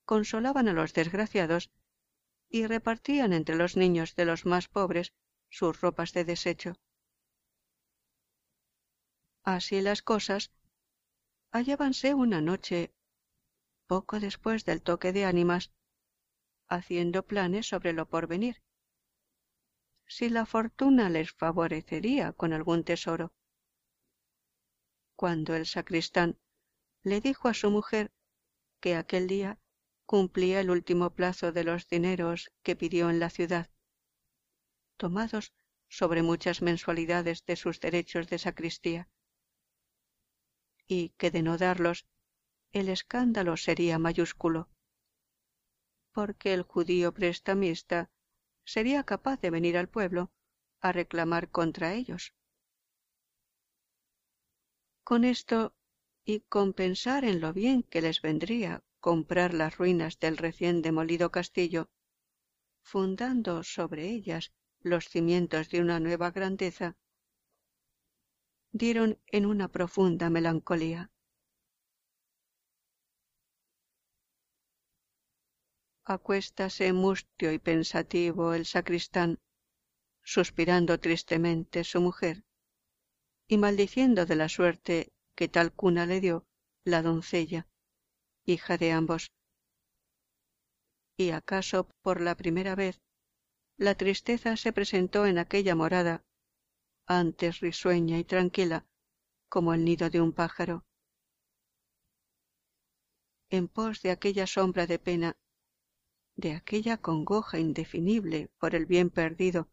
consolaban 0.07 0.67
a 0.69 0.73
los 0.73 0.95
desgraciados 0.95 1.71
y 2.49 2.67
repartían 2.67 3.35
entre 3.35 3.57
los 3.57 3.77
niños 3.77 4.17
de 4.17 4.25
los 4.25 4.47
más 4.47 4.67
pobres 4.67 5.13
sus 5.51 5.79
ropas 5.83 6.15
de 6.15 6.25
desecho. 6.25 6.73
Así 9.43 9.83
las 9.83 10.01
cosas, 10.01 10.51
hallábanse 11.53 12.15
una 12.15 12.41
noche, 12.41 12.95
poco 13.87 14.21
después 14.21 14.65
del 14.65 14.81
toque 14.81 15.13
de 15.13 15.27
ánimas, 15.27 15.71
haciendo 16.71 17.27
planes 17.27 17.67
sobre 17.67 17.93
lo 17.93 18.09
porvenir. 18.09 18.63
Si 20.07 20.31
la 20.31 20.47
fortuna 20.47 21.11
les 21.11 21.33
favorecería 21.33 22.33
con 22.33 22.53
algún 22.53 22.85
tesoro. 22.85 23.35
Cuando 25.17 25.55
el 25.55 25.67
sacristán 25.67 26.39
le 27.03 27.21
dijo 27.21 27.49
a 27.49 27.55
su 27.55 27.71
mujer 27.71 28.13
que 28.81 28.97
aquel 28.97 29.27
día 29.27 29.59
cumplía 30.07 30.61
el 30.61 30.71
último 30.71 31.11
plazo 31.11 31.53
de 31.53 31.65
los 31.65 31.89
dineros 31.89 32.51
que 32.63 32.77
pidió 32.77 33.11
en 33.11 33.21
la 33.21 33.31
ciudad, 33.31 33.71
tomados 34.97 35.53
sobre 35.89 36.23
muchas 36.23 36.63
mensualidades 36.63 37.45
de 37.45 37.57
sus 37.57 37.81
derechos 37.81 38.29
de 38.29 38.39
sacristía, 38.39 39.09
y 40.87 41.11
que 41.11 41.31
de 41.31 41.43
no 41.43 41.59
darlos 41.59 42.07
el 42.73 42.89
escándalo 42.89 43.57
sería 43.57 43.99
mayúsculo, 43.99 44.69
porque 46.13 46.53
el 46.53 46.63
judío 46.63 47.13
prestamista 47.13 48.11
sería 48.65 49.05
capaz 49.05 49.41
de 49.41 49.51
venir 49.51 49.77
al 49.77 49.89
pueblo 49.89 50.31
a 50.81 50.93
reclamar 50.93 51.51
contra 51.51 51.95
ellos. 51.95 52.35
Con 55.05 55.25
esto 55.25 55.75
y 56.25 56.41
con 56.41 56.73
pensar 56.73 57.25
en 57.25 57.41
lo 57.41 57.53
bien 57.53 57.83
que 57.83 58.03
les 58.03 58.23
vendría 58.23 58.85
comprar 59.01 59.55
las 59.55 59.79
ruinas 59.79 60.19
del 60.19 60.37
recién 60.37 60.83
demolido 60.83 61.31
castillo, 61.31 61.91
fundando 62.83 63.63
sobre 63.63 64.09
ellas 64.09 64.53
los 64.81 65.09
cimientos 65.09 65.71
de 65.71 65.81
una 65.81 66.01
nueva 66.01 66.31
grandeza, 66.31 66.97
dieron 68.73 69.19
en 69.27 69.47
una 69.47 69.69
profunda 69.69 70.31
melancolía. 70.31 71.11
Acuéstase 76.17 76.93
mustio 76.93 77.53
y 77.53 77.61
pensativo 77.61 78.53
el 78.53 78.67
sacristán, 78.67 79.39
suspirando 80.25 80.99
tristemente 80.99 81.85
su 81.85 82.01
mujer, 82.01 82.43
y 83.47 83.59
maldiciendo 83.59 84.27
de 84.27 84.35
la 84.35 84.49
suerte 84.49 85.13
que 85.37 85.47
tal 85.47 85.73
cuna 85.73 86.07
le 86.07 86.21
dio 86.21 86.45
la 86.85 87.03
doncella, 87.03 87.69
hija 88.45 88.77
de 88.77 88.91
ambos. 88.91 89.31
Y 91.17 91.31
acaso 91.31 91.89
por 92.03 92.21
la 92.21 92.35
primera 92.35 92.75
vez 92.75 93.01
la 93.77 93.95
tristeza 93.95 94.57
se 94.57 94.73
presentó 94.73 95.27
en 95.27 95.39
aquella 95.39 95.77
morada, 95.77 96.25
antes 97.07 97.61
risueña 97.61 98.19
y 98.19 98.25
tranquila 98.25 98.85
como 99.49 99.75
el 99.75 99.85
nido 99.85 100.11
de 100.11 100.21
un 100.21 100.33
pájaro. 100.33 100.85
En 103.49 103.69
pos 103.69 104.03
de 104.03 104.11
aquella 104.11 104.49
sombra 104.49 104.89
de 104.89 104.99
pena, 104.99 105.37
de 106.41 106.55
aquella 106.55 106.97
congoja 106.97 107.59
indefinible 107.59 108.49
por 108.59 108.75
el 108.75 108.87
bien 108.87 109.11
perdido 109.11 109.69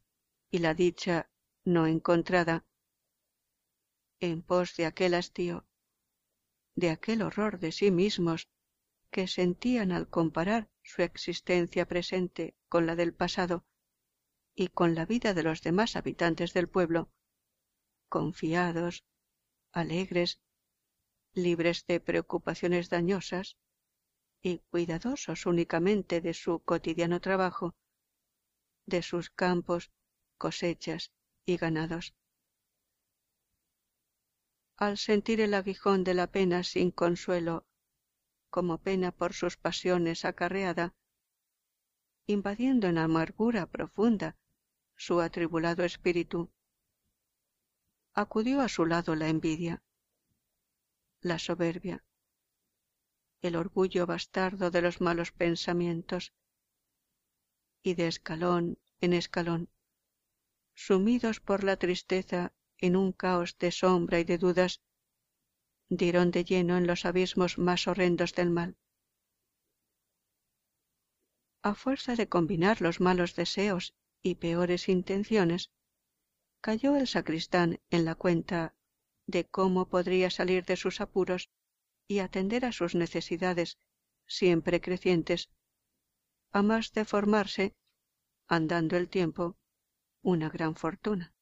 y 0.51 0.57
la 0.59 0.73
dicha 0.73 1.29
no 1.63 1.87
encontrada, 1.87 2.65
en 4.19 4.41
pos 4.41 4.75
de 4.75 4.85
aquel 4.85 5.13
hastío, 5.13 5.65
de 6.75 6.89
aquel 6.89 7.21
horror 7.21 7.59
de 7.59 7.71
sí 7.71 7.89
mismos 7.89 8.49
que 9.11 9.27
sentían 9.27 9.93
al 9.93 10.09
comparar 10.09 10.69
su 10.83 11.01
existencia 11.03 11.87
presente 11.87 12.57
con 12.67 12.85
la 12.85 12.95
del 12.97 13.13
pasado 13.13 13.65
y 14.53 14.67
con 14.67 14.93
la 14.93 15.05
vida 15.05 15.33
de 15.33 15.43
los 15.43 15.61
demás 15.61 15.95
habitantes 15.95 16.53
del 16.53 16.67
pueblo, 16.67 17.09
confiados, 18.09 19.05
alegres, 19.71 20.41
libres 21.33 21.85
de 21.85 22.01
preocupaciones 22.01 22.89
dañosas 22.89 23.57
y 24.41 24.59
cuidadosos 24.69 25.45
únicamente 25.45 26.21
de 26.21 26.33
su 26.33 26.59
cotidiano 26.59 27.19
trabajo, 27.19 27.75
de 28.85 29.01
sus 29.01 29.29
campos, 29.29 29.91
cosechas 30.37 31.11
y 31.45 31.57
ganados. 31.57 32.15
Al 34.77 34.97
sentir 34.97 35.41
el 35.41 35.53
aguijón 35.53 36.03
de 36.03 36.13
la 36.13 36.27
pena 36.27 36.63
sin 36.63 36.91
consuelo, 36.91 37.65
como 38.49 38.77
pena 38.77 39.11
por 39.11 39.33
sus 39.33 39.57
pasiones 39.57 40.23
acarreada, 40.23 40.95
invadiendo 42.27 42.87
en 42.87 42.97
amargura 42.97 43.65
profunda 43.65 44.37
su 44.95 45.21
atribulado 45.21 45.83
espíritu, 45.83 46.51
acudió 48.13 48.61
a 48.61 48.69
su 48.69 48.85
lado 48.85 49.15
la 49.15 49.29
envidia, 49.29 49.83
la 51.21 51.39
soberbia, 51.39 52.03
el 53.41 53.55
orgullo 53.55 54.05
bastardo 54.05 54.71
de 54.71 54.81
los 54.81 55.01
malos 55.01 55.31
pensamientos, 55.31 56.33
y 57.83 57.93
de 57.93 58.07
escalón 58.07 58.79
en 59.01 59.13
escalón, 59.13 59.69
sumidos 60.73 61.39
por 61.39 61.63
la 61.63 61.77
tristeza 61.77 62.53
en 62.77 62.95
un 62.95 63.11
caos 63.11 63.57
de 63.57 63.71
sombra 63.71 64.19
y 64.19 64.23
de 64.23 64.37
dudas, 64.37 64.81
dieron 65.89 66.31
de 66.31 66.43
lleno 66.43 66.77
en 66.77 66.85
los 66.85 67.05
abismos 67.05 67.57
más 67.57 67.87
horrendos 67.87 68.33
del 68.33 68.49
mal. 68.49 68.77
A 71.63 71.75
fuerza 71.75 72.15
de 72.15 72.29
combinar 72.29 72.81
los 72.81 72.99
malos 72.99 73.35
deseos 73.35 73.93
y 74.21 74.35
peores 74.35 74.89
intenciones, 74.89 75.71
cayó 76.61 76.95
el 76.95 77.07
sacristán 77.07 77.79
en 77.89 78.05
la 78.05 78.15
cuenta 78.15 78.75
de 79.25 79.45
cómo 79.45 79.89
podría 79.89 80.29
salir 80.29 80.65
de 80.65 80.75
sus 80.75 81.01
apuros 81.01 81.49
y 82.07 82.19
atender 82.19 82.65
a 82.65 82.71
sus 82.71 82.95
necesidades 82.95 83.77
siempre 84.25 84.81
crecientes, 84.81 85.49
a 86.51 86.61
más 86.61 86.91
de 86.93 87.05
formarse, 87.05 87.75
andando 88.47 88.97
el 88.97 89.09
tiempo, 89.09 89.57
una 90.21 90.49
gran 90.49 90.75
fortuna. 90.75 91.33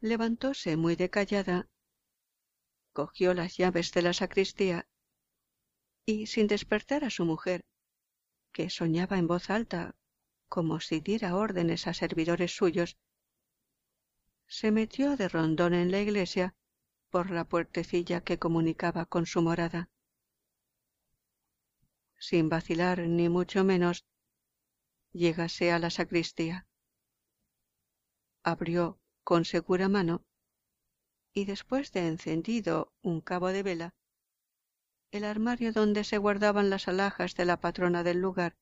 levantóse 0.00 0.76
muy 0.76 0.94
decallada, 0.96 1.68
cogió 2.92 3.34
las 3.34 3.56
llaves 3.56 3.92
de 3.92 4.02
la 4.02 4.12
sacristía 4.12 4.88
y 6.04 6.26
sin 6.26 6.46
despertar 6.46 7.04
a 7.04 7.10
su 7.10 7.24
mujer, 7.24 7.64
que 8.52 8.70
soñaba 8.70 9.18
en 9.18 9.26
voz 9.26 9.50
alta 9.50 9.96
como 10.48 10.80
si 10.80 11.00
diera 11.00 11.36
órdenes 11.36 11.86
a 11.86 11.94
servidores 11.94 12.54
suyos, 12.54 12.96
se 14.46 14.70
metió 14.70 15.16
de 15.16 15.28
rondón 15.28 15.74
en 15.74 15.90
la 15.90 16.00
iglesia 16.00 16.54
por 17.16 17.30
la 17.30 17.44
puertecilla 17.44 18.20
que 18.20 18.38
comunicaba 18.38 19.06
con 19.06 19.24
su 19.24 19.40
morada. 19.40 19.88
Sin 22.18 22.50
vacilar 22.50 22.98
ni 23.08 23.30
mucho 23.30 23.64
menos, 23.64 24.04
llegase 25.12 25.72
a 25.72 25.78
la 25.78 25.88
sacristía. 25.88 26.66
Abrió 28.42 29.00
con 29.24 29.46
segura 29.46 29.88
mano, 29.88 30.26
y 31.32 31.46
después 31.46 31.90
de 31.92 32.06
encendido 32.06 32.92
un 33.00 33.22
cabo 33.22 33.48
de 33.48 33.62
vela, 33.62 33.94
el 35.10 35.24
armario 35.24 35.72
donde 35.72 36.04
se 36.04 36.18
guardaban 36.18 36.68
las 36.68 36.86
alhajas 36.86 37.34
de 37.34 37.46
la 37.46 37.62
patrona 37.62 38.02
del 38.02 38.18
lugar, 38.18 38.58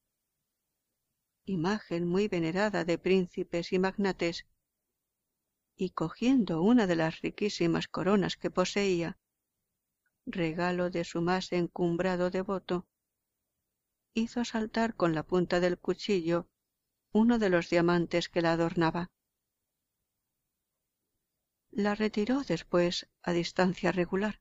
imagen 1.44 2.06
muy 2.06 2.28
venerada 2.28 2.84
de 2.84 2.98
príncipes 2.98 3.72
y 3.72 3.80
magnates, 3.80 4.46
y 5.76 5.90
cogiendo 5.90 6.62
una 6.62 6.86
de 6.86 6.96
las 6.96 7.20
riquísimas 7.20 7.88
coronas 7.88 8.36
que 8.36 8.50
poseía, 8.50 9.18
regalo 10.26 10.90
de 10.90 11.04
su 11.04 11.20
más 11.20 11.52
encumbrado 11.52 12.30
devoto, 12.30 12.86
hizo 14.14 14.44
saltar 14.44 14.94
con 14.94 15.14
la 15.14 15.24
punta 15.24 15.60
del 15.60 15.78
cuchillo 15.78 16.48
uno 17.12 17.38
de 17.38 17.50
los 17.50 17.68
diamantes 17.70 18.28
que 18.28 18.42
la 18.42 18.52
adornaba 18.52 19.10
la 21.74 21.96
retiró 21.96 22.44
después 22.44 23.08
a 23.22 23.32
distancia 23.32 23.90
regular, 23.90 24.40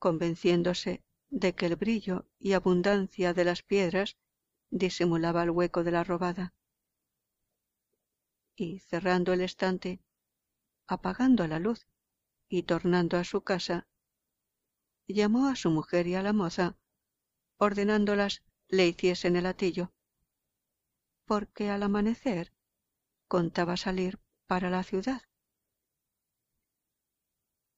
convenciéndose 0.00 1.04
de 1.28 1.54
que 1.54 1.66
el 1.66 1.76
brillo 1.76 2.26
y 2.40 2.54
abundancia 2.54 3.32
de 3.32 3.44
las 3.44 3.62
piedras 3.62 4.16
disimulaba 4.70 5.44
el 5.44 5.50
hueco 5.50 5.84
de 5.84 5.92
la 5.92 6.02
robada. 6.02 6.52
Y 8.62 8.80
cerrando 8.80 9.32
el 9.32 9.40
estante, 9.40 10.02
apagando 10.86 11.46
la 11.46 11.58
luz 11.58 11.88
y 12.46 12.64
tornando 12.64 13.16
a 13.16 13.24
su 13.24 13.42
casa, 13.42 13.88
llamó 15.08 15.48
a 15.48 15.56
su 15.56 15.70
mujer 15.70 16.06
y 16.06 16.14
a 16.14 16.22
la 16.22 16.34
moza, 16.34 16.76
ordenándolas 17.56 18.42
le 18.68 18.86
hiciesen 18.86 19.36
el 19.36 19.46
atillo, 19.46 19.94
porque 21.24 21.70
al 21.70 21.82
amanecer 21.84 22.52
contaba 23.28 23.78
salir 23.78 24.20
para 24.46 24.68
la 24.68 24.82
ciudad. 24.82 25.22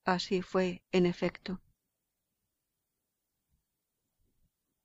Así 0.03 0.41
fue, 0.41 0.83
en 0.91 1.05
efecto. 1.05 1.61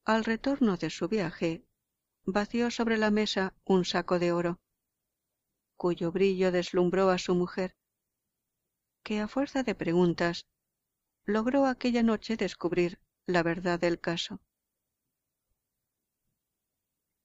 Al 0.04 0.24
retorno 0.24 0.76
de 0.76 0.90
su 0.90 1.08
viaje, 1.08 1.66
vació 2.24 2.70
sobre 2.70 2.98
la 2.98 3.10
mesa 3.10 3.56
un 3.64 3.84
saco 3.84 4.20
de 4.20 4.30
oro, 4.30 4.60
cuyo 5.78 6.12
brillo 6.12 6.52
deslumbró 6.52 7.08
a 7.08 7.18
su 7.18 7.34
mujer, 7.34 7.76
que 9.04 9.20
a 9.20 9.28
fuerza 9.28 9.62
de 9.62 9.74
preguntas 9.74 10.46
logró 11.24 11.66
aquella 11.66 12.02
noche 12.02 12.36
descubrir 12.36 13.00
la 13.26 13.42
verdad 13.42 13.78
del 13.78 14.00
caso. 14.00 14.40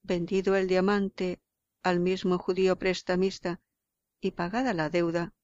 Vendido 0.02 0.54
el 0.56 0.68
diamante 0.68 1.40
al 1.82 1.98
mismo 1.98 2.38
judío 2.38 2.78
prestamista 2.78 3.60
y 4.20 4.30
pagada 4.30 4.72
la 4.72 4.88
deuda, 4.88 5.34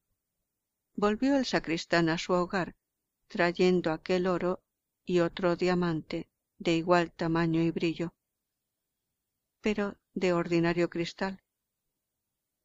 volvió 0.95 1.37
el 1.37 1.47
sacristán 1.47 2.09
a 2.09 2.17
su 2.17 2.33
hogar, 2.33 2.77
trayendo 3.27 3.91
aquel 3.91 4.27
oro 4.27 4.63
y 5.05 5.21
otro 5.21 5.57
diamante 5.57 6.31
de 6.59 6.77
igual 6.77 7.11
tamaño 7.11 7.61
y 7.61 7.71
brillo, 7.71 8.15
pero 9.61 9.97
de 10.15 10.33
ordinario 10.33 10.89
cristal, 10.89 11.43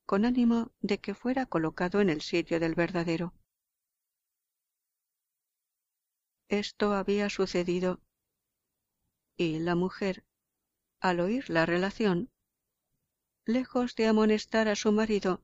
con 0.06 0.24
ánimo 0.26 0.72
de 0.82 1.00
que 1.00 1.16
fuera 1.16 1.46
colocado 1.46 2.00
en 2.00 2.10
el 2.10 2.22
sitio 2.22 2.60
del 2.60 2.76
verdadero. 2.76 3.34
Esto 6.48 6.94
había 6.94 7.30
sucedido, 7.30 8.02
y 9.36 9.60
la 9.60 9.76
mujer, 9.76 10.24
al 11.00 11.20
oír 11.20 11.50
la 11.50 11.66
relación, 11.66 12.30
lejos 13.46 13.96
de 13.96 14.08
amonestar 14.08 14.68
a 14.68 14.76
su 14.76 14.92
marido, 14.92 15.44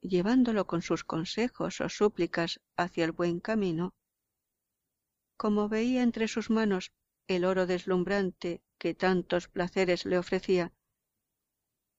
llevándolo 0.00 0.66
con 0.66 0.82
sus 0.82 1.04
consejos 1.04 1.80
o 1.80 1.88
súplicas 1.88 2.60
hacia 2.76 3.04
el 3.04 3.12
buen 3.12 3.40
camino, 3.40 3.94
como 5.36 5.68
veía 5.68 6.02
entre 6.02 6.28
sus 6.28 6.50
manos 6.50 6.92
el 7.26 7.44
oro 7.44 7.66
deslumbrante 7.66 8.62
que 8.78 8.94
tantos 8.94 9.48
placeres 9.48 10.06
le 10.06 10.18
ofrecía, 10.18 10.72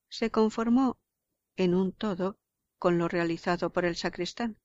se 0.09 0.31
conformó 0.31 0.99
en 1.57 1.75
un 1.75 1.91
todo 1.91 2.37
con 2.79 2.97
lo 2.97 3.07
realizado 3.07 3.71
por 3.71 3.85
el 3.85 3.95
sacristán, 3.95 4.59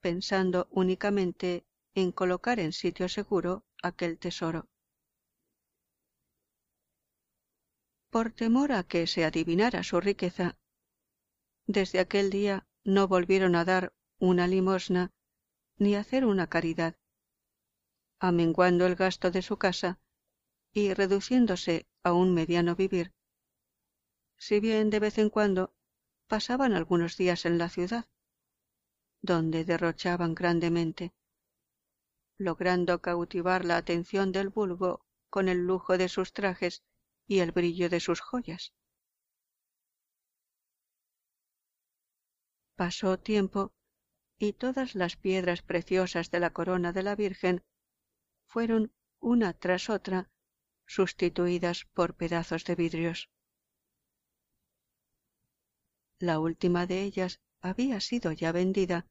pensando 0.00 0.68
únicamente 0.70 1.66
en 1.94 2.12
colocar 2.12 2.58
en 2.60 2.72
sitio 2.72 3.08
seguro 3.08 3.64
aquel 3.82 4.18
tesoro. 4.18 4.68
por 8.12 8.30
temor 8.30 8.72
a 8.72 8.82
que 8.82 9.06
se 9.06 9.24
adivinara 9.24 9.82
su 9.82 9.98
riqueza. 9.98 10.58
Desde 11.66 11.98
aquel 11.98 12.28
día 12.28 12.66
no 12.84 13.08
volvieron 13.08 13.56
a 13.56 13.64
dar 13.64 13.94
una 14.18 14.46
limosna 14.46 15.12
ni 15.78 15.94
a 15.94 16.00
hacer 16.00 16.26
una 16.26 16.46
caridad, 16.46 16.94
amenguando 18.20 18.84
el 18.84 18.96
gasto 18.96 19.30
de 19.30 19.40
su 19.40 19.56
casa 19.56 19.98
y 20.74 20.92
reduciéndose 20.92 21.86
a 22.02 22.12
un 22.12 22.34
mediano 22.34 22.76
vivir, 22.76 23.14
si 24.46 24.58
bien 24.58 24.90
de 24.90 24.98
vez 24.98 25.18
en 25.18 25.30
cuando 25.30 25.72
pasaban 26.26 26.72
algunos 26.72 27.16
días 27.16 27.46
en 27.46 27.58
la 27.58 27.68
ciudad, 27.68 28.06
donde 29.20 29.64
derrochaban 29.64 30.34
grandemente, 30.34 31.14
logrando 32.38 33.00
cautivar 33.00 33.64
la 33.64 33.76
atención 33.76 34.32
del 34.32 34.48
vulgo 34.48 35.06
con 35.30 35.48
el 35.48 35.58
lujo 35.64 35.96
de 35.96 36.08
sus 36.08 36.32
trajes 36.32 36.82
y 37.28 37.38
el 37.38 37.52
brillo 37.52 37.88
de 37.88 38.00
sus 38.00 38.20
joyas. 38.20 38.74
Pasó 42.74 43.20
tiempo 43.20 43.72
y 44.40 44.54
todas 44.54 44.96
las 44.96 45.14
piedras 45.14 45.62
preciosas 45.62 46.32
de 46.32 46.40
la 46.40 46.52
corona 46.52 46.92
de 46.92 47.04
la 47.04 47.14
Virgen 47.14 47.62
fueron 48.48 48.92
una 49.20 49.52
tras 49.52 49.88
otra 49.88 50.32
sustituidas 50.84 51.84
por 51.84 52.16
pedazos 52.16 52.64
de 52.64 52.74
vidrios. 52.74 53.30
La 56.22 56.38
última 56.38 56.86
de 56.86 57.02
ellas 57.02 57.40
había 57.60 57.98
sido 57.98 58.30
ya 58.30 58.52
vendida, 58.52 59.08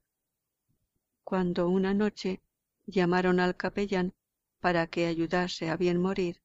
cuando 1.25 1.67
una 1.67 1.93
noche 1.93 2.41
llamaron 2.85 3.41
al 3.41 3.57
capellán 3.57 4.13
para 4.61 4.87
que 4.87 5.07
ayudase 5.07 5.69
a 5.69 5.75
bien 5.75 5.99
morir 5.99 6.41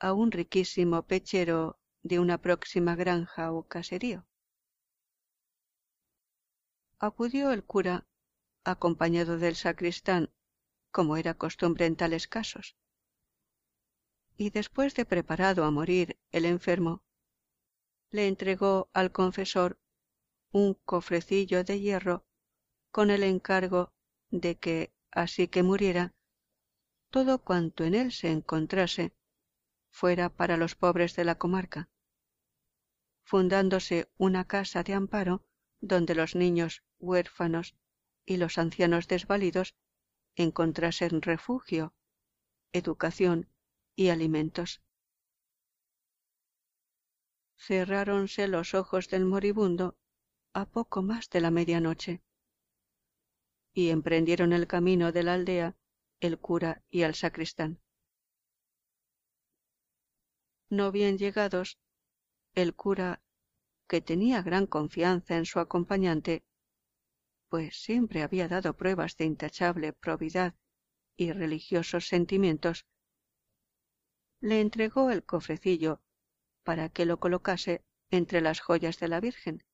a 0.00 0.12
un 0.12 0.30
riquísimo 0.30 1.06
pechero 1.06 1.78
de 2.02 2.18
una 2.18 2.36
próxima 2.36 2.94
granja 2.94 3.52
o 3.52 3.66
caserío. 3.66 4.26
Acudió 6.98 7.50
el 7.50 7.64
cura, 7.64 8.06
acompañado 8.64 9.38
del 9.38 9.56
sacristán, 9.56 10.30
como 10.90 11.16
era 11.16 11.32
costumbre 11.32 11.86
en 11.86 11.96
tales 11.96 12.28
casos. 12.28 12.76
Y 14.36 14.50
después 14.50 14.94
de 14.94 15.06
preparado 15.06 15.64
a 15.64 15.70
morir 15.70 16.18
el 16.32 16.44
enfermo, 16.44 17.02
le 18.10 18.28
entregó 18.28 18.90
al 18.92 19.10
confesor 19.10 19.78
un 20.52 20.74
cofrecillo 20.84 21.64
de 21.64 21.80
hierro 21.80 22.26
con 22.90 23.10
el 23.10 23.22
encargo 23.22 23.92
de 24.30 24.58
que, 24.58 24.92
así 25.10 25.48
que 25.48 25.62
muriera, 25.62 26.14
todo 27.10 27.42
cuanto 27.42 27.84
en 27.84 27.94
él 27.94 28.12
se 28.12 28.30
encontrase 28.30 29.14
fuera 29.90 30.28
para 30.28 30.56
los 30.56 30.74
pobres 30.74 31.16
de 31.16 31.24
la 31.24 31.36
comarca, 31.36 31.88
fundándose 33.24 34.10
una 34.18 34.46
casa 34.46 34.82
de 34.82 34.94
amparo 34.94 35.44
donde 35.80 36.14
los 36.14 36.34
niños 36.34 36.82
huérfanos 36.98 37.74
y 38.24 38.36
los 38.36 38.58
ancianos 38.58 39.08
desvalidos 39.08 39.74
encontrasen 40.36 41.22
refugio, 41.22 41.94
educación 42.72 43.48
y 43.96 44.08
alimentos. 44.08 44.82
Cerráronse 47.56 48.48
los 48.48 48.74
ojos 48.74 49.08
del 49.08 49.24
moribundo 49.24 49.96
a 50.54 50.66
poco 50.66 51.02
más 51.02 51.30
de 51.30 51.40
la 51.40 51.50
medianoche. 51.50 52.22
Y 53.74 53.90
emprendieron 53.90 54.52
el 54.52 54.66
camino 54.66 55.12
de 55.12 55.22
la 55.22 55.34
aldea 55.34 55.76
el 56.22 56.38
cura 56.38 56.84
y 56.88 57.02
el 57.02 57.16
sacristán. 57.16 57.80
No 60.70 60.92
bien 60.92 61.18
llegados, 61.18 61.78
el 62.54 62.76
cura, 62.76 63.20
que 63.88 64.00
tenía 64.00 64.40
gran 64.40 64.66
confianza 64.66 65.36
en 65.36 65.46
su 65.46 65.58
acompañante, 65.58 66.44
pues 67.48 67.76
siempre 67.76 68.22
había 68.22 68.46
dado 68.46 68.76
pruebas 68.76 69.16
de 69.16 69.24
intachable 69.24 69.92
probidad 69.92 70.54
y 71.16 71.32
religiosos 71.32 72.06
sentimientos, 72.06 72.86
le 74.40 74.60
entregó 74.60 75.10
el 75.10 75.24
cofrecillo 75.24 76.00
para 76.62 76.88
que 76.88 77.04
lo 77.04 77.18
colocase 77.18 77.84
entre 78.10 78.40
las 78.40 78.60
joyas 78.60 78.98
de 79.00 79.08
la 79.08 79.20
Virgen, 79.20 79.64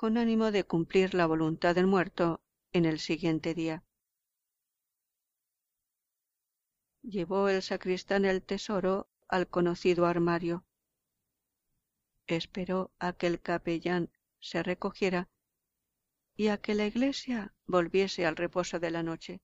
con 0.00 0.16
ánimo 0.16 0.50
de 0.50 0.64
cumplir 0.64 1.12
la 1.12 1.26
voluntad 1.26 1.74
del 1.74 1.86
muerto 1.86 2.40
en 2.72 2.86
el 2.86 3.00
siguiente 3.00 3.52
día. 3.52 3.84
Llevó 7.02 7.50
el 7.50 7.60
sacristán 7.60 8.24
el 8.24 8.42
tesoro 8.42 9.10
al 9.28 9.46
conocido 9.46 10.06
armario. 10.06 10.64
Esperó 12.26 12.94
a 12.98 13.12
que 13.12 13.26
el 13.26 13.42
capellán 13.42 14.10
se 14.38 14.62
recogiera 14.62 15.28
y 16.34 16.48
a 16.48 16.56
que 16.56 16.74
la 16.74 16.86
iglesia 16.86 17.52
volviese 17.66 18.24
al 18.24 18.36
reposo 18.36 18.80
de 18.80 18.90
la 18.90 19.02
noche. 19.02 19.42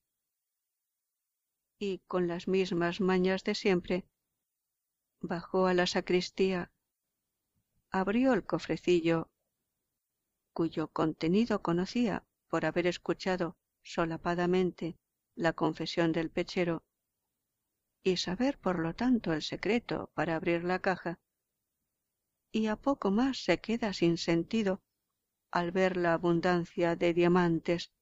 Y 1.78 1.98
con 2.06 2.28
las 2.28 2.48
mismas 2.48 3.02
mañas 3.02 3.44
de 3.44 3.54
siempre, 3.54 4.06
bajó 5.20 5.66
a 5.66 5.74
la 5.74 5.86
sacristía, 5.86 6.72
abrió 7.90 8.32
el 8.32 8.46
cofrecillo, 8.46 9.30
cuyo 10.56 10.88
contenido 10.88 11.60
conocía 11.60 12.24
por 12.48 12.64
haber 12.64 12.86
escuchado 12.86 13.58
solapadamente 13.82 14.96
la 15.34 15.52
confesión 15.52 16.12
del 16.12 16.30
pechero, 16.30 16.82
y 18.02 18.16
saber 18.16 18.58
por 18.58 18.78
lo 18.78 18.94
tanto 18.94 19.34
el 19.34 19.42
secreto 19.42 20.10
para 20.14 20.34
abrir 20.34 20.64
la 20.64 20.78
caja, 20.78 21.20
y 22.50 22.68
a 22.68 22.76
poco 22.76 23.10
más 23.10 23.44
se 23.44 23.58
queda 23.58 23.92
sin 23.92 24.16
sentido 24.16 24.80
al 25.50 25.72
ver 25.72 25.98
la 25.98 26.14
abundancia 26.14 26.96
de 26.96 27.12
diamantes, 27.12 27.92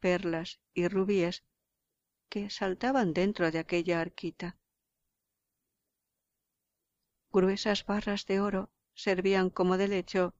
perlas 0.00 0.60
y 0.72 0.88
rubíes 0.88 1.44
que 2.28 2.50
saltaban 2.50 3.12
dentro 3.12 3.52
de 3.52 3.60
aquella 3.60 4.00
arquita. 4.00 4.58
Gruesas 7.30 7.86
barras 7.86 8.26
de 8.26 8.40
oro 8.40 8.72
servían 8.94 9.48
como 9.48 9.76
de 9.76 9.86
lecho 9.86 10.34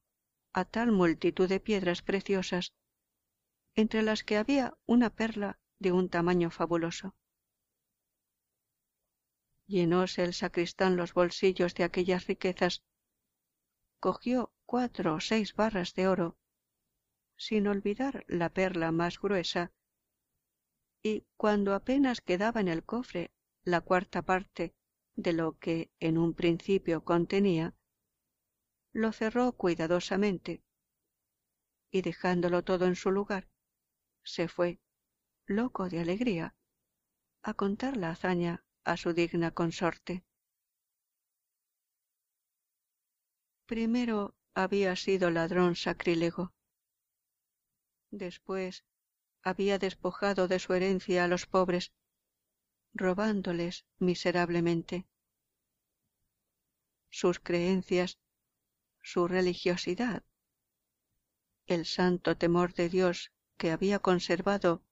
a 0.54 0.64
tal 0.64 0.92
multitud 0.92 1.48
de 1.48 1.60
piedras 1.60 2.00
preciosas, 2.02 2.72
entre 3.74 4.02
las 4.02 4.22
que 4.22 4.36
había 4.36 4.78
una 4.86 5.10
perla 5.10 5.58
de 5.80 5.90
un 5.90 6.08
tamaño 6.08 6.50
fabuloso. 6.50 7.16
Llenóse 9.66 10.22
el 10.22 10.32
sacristán 10.32 10.96
los 10.96 11.12
bolsillos 11.12 11.74
de 11.74 11.84
aquellas 11.84 12.26
riquezas, 12.26 12.84
cogió 13.98 14.52
cuatro 14.64 15.14
o 15.14 15.20
seis 15.20 15.54
barras 15.54 15.94
de 15.94 16.06
oro, 16.06 16.36
sin 17.36 17.66
olvidar 17.66 18.24
la 18.28 18.48
perla 18.50 18.92
más 18.92 19.18
gruesa, 19.18 19.72
y 21.02 21.26
cuando 21.36 21.74
apenas 21.74 22.20
quedaba 22.20 22.60
en 22.60 22.68
el 22.68 22.84
cofre 22.84 23.32
la 23.64 23.80
cuarta 23.80 24.22
parte 24.22 24.74
de 25.16 25.32
lo 25.32 25.58
que 25.58 25.90
en 25.98 26.16
un 26.16 26.32
principio 26.34 27.04
contenía, 27.04 27.74
lo 28.94 29.12
cerró 29.12 29.52
cuidadosamente 29.52 30.62
y 31.90 32.02
dejándolo 32.02 32.62
todo 32.62 32.86
en 32.86 32.96
su 32.96 33.10
lugar, 33.10 33.48
se 34.24 34.48
fue, 34.48 34.80
loco 35.46 35.88
de 35.88 36.00
alegría, 36.00 36.54
a 37.42 37.54
contar 37.54 37.96
la 37.96 38.10
hazaña 38.10 38.64
a 38.84 38.96
su 38.96 39.12
digna 39.12 39.50
consorte. 39.50 40.24
Primero 43.66 44.34
había 44.54 44.94
sido 44.96 45.30
ladrón 45.30 45.74
sacrílego. 45.74 46.52
Después 48.10 48.84
había 49.42 49.78
despojado 49.78 50.46
de 50.48 50.58
su 50.58 50.72
herencia 50.72 51.24
a 51.24 51.28
los 51.28 51.46
pobres, 51.46 51.92
robándoles 52.92 53.84
miserablemente. 53.98 55.06
Sus 57.10 57.40
creencias, 57.40 58.18
su 59.04 59.28
religiosidad, 59.28 60.24
el 61.66 61.84
santo 61.84 62.38
temor 62.38 62.72
de 62.72 62.88
Dios 62.88 63.32
que 63.58 63.70
había 63.70 63.98
conservado 63.98 64.82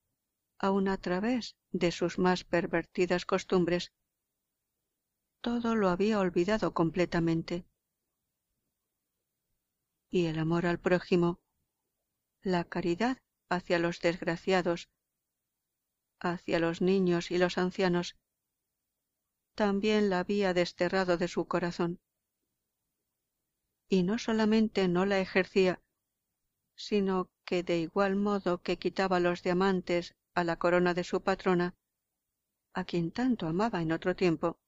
aun 0.59 0.87
a 0.89 0.99
través 0.99 1.57
de 1.73 1.91
sus 1.91 2.19
más 2.19 2.45
pervertidas 2.45 3.25
costumbres, 3.25 3.91
todo 5.41 5.75
lo 5.75 5.89
había 5.89 6.21
olvidado 6.21 6.75
completamente. 6.75 7.65
Y 10.11 10.27
el 10.27 10.39
amor 10.39 10.67
al 10.67 10.79
prójimo, 10.79 11.41
la 12.43 12.65
caridad 12.65 13.17
hacia 13.49 13.79
los 13.79 14.01
desgraciados, 14.01 14.91
hacia 16.21 16.59
los 16.59 16.83
niños 16.83 17.31
y 17.31 17.39
los 17.39 17.57
ancianos, 17.57 18.17
también 19.55 20.11
la 20.11 20.19
había 20.19 20.53
desterrado 20.53 21.17
de 21.17 21.29
su 21.29 21.49
corazón. 21.49 21.99
Y 23.93 24.05
no 24.05 24.17
solamente 24.17 24.89
no 24.89 25.05
la 25.05 25.21
ejercía, 25.21 25.83
sino 26.75 27.29
que 27.45 27.63
de 27.63 27.77
igual 27.77 28.17
modo 28.17 28.63
que 28.63 28.79
quitaba 28.79 29.21
los 29.21 29.43
diamantes 29.43 30.15
a 30.33 30.45
la 30.45 30.57
corona 30.57 30.95
de 30.95 31.05
su 31.05 31.23
patrona, 31.23 31.77
a 32.73 32.85
quien 32.85 33.11
tanto 33.11 33.47
amaba 33.47 33.83
en 33.83 33.93
otro 33.93 34.17
tiempo, 34.17 34.59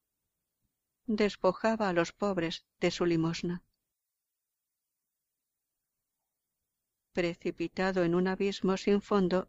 despojaba 1.07 1.89
a 1.89 1.95
los 1.95 2.13
pobres 2.13 2.67
de 2.81 2.91
su 2.91 3.07
limosna. 3.07 3.65
Precipitado 7.15 8.05
en 8.05 8.15
un 8.15 8.29
abismo 8.29 8.77
sin 8.77 9.01
fondo, 9.01 9.49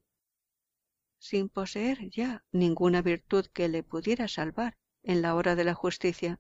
sin 1.20 1.50
poseer 1.50 2.10
ya 2.10 2.46
ninguna 2.54 3.02
virtud 3.02 3.48
que 3.48 3.68
le 3.68 3.84
pudiera 3.84 4.30
salvar 4.30 4.78
en 5.04 5.22
la 5.22 5.36
hora 5.36 5.54
de 5.58 5.66
la 5.66 5.74
justicia, 5.74 6.40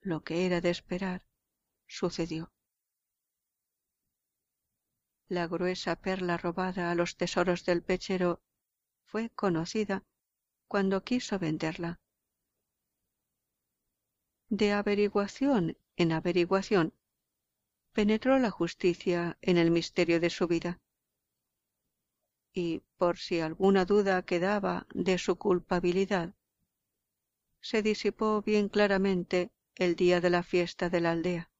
lo 0.00 0.22
que 0.22 0.46
era 0.46 0.60
de 0.60 0.70
esperar 0.70 1.26
sucedió 1.94 2.52
la 5.28 5.46
gruesa 5.46 5.96
perla 5.96 6.36
robada 6.36 6.90
a 6.90 6.94
los 6.94 7.16
tesoros 7.16 7.64
del 7.64 7.82
pechero 7.82 8.42
fue 9.04 9.30
conocida 9.30 10.04
cuando 10.68 11.02
quiso 11.02 11.38
venderla. 11.38 12.00
De 14.48 14.72
averiguación 14.72 15.78
en 15.96 16.12
averiguación 16.12 16.94
penetró 17.92 18.38
la 18.38 18.50
justicia 18.50 19.38
en 19.40 19.56
el 19.56 19.70
misterio 19.70 20.20
de 20.20 20.30
su 20.30 20.46
vida. 20.46 20.80
Y 22.52 22.82
por 22.96 23.18
si 23.18 23.40
alguna 23.40 23.84
duda 23.84 24.22
quedaba 24.22 24.86
de 24.94 25.18
su 25.18 25.36
culpabilidad, 25.36 26.34
se 27.60 27.82
disipó 27.82 28.42
bien 28.42 28.68
claramente 28.68 29.50
el 29.74 29.96
día 29.96 30.20
de 30.20 30.30
la 30.30 30.42
fiesta 30.42 30.90
de 30.90 31.00
la 31.00 31.12
aldea 31.12 31.53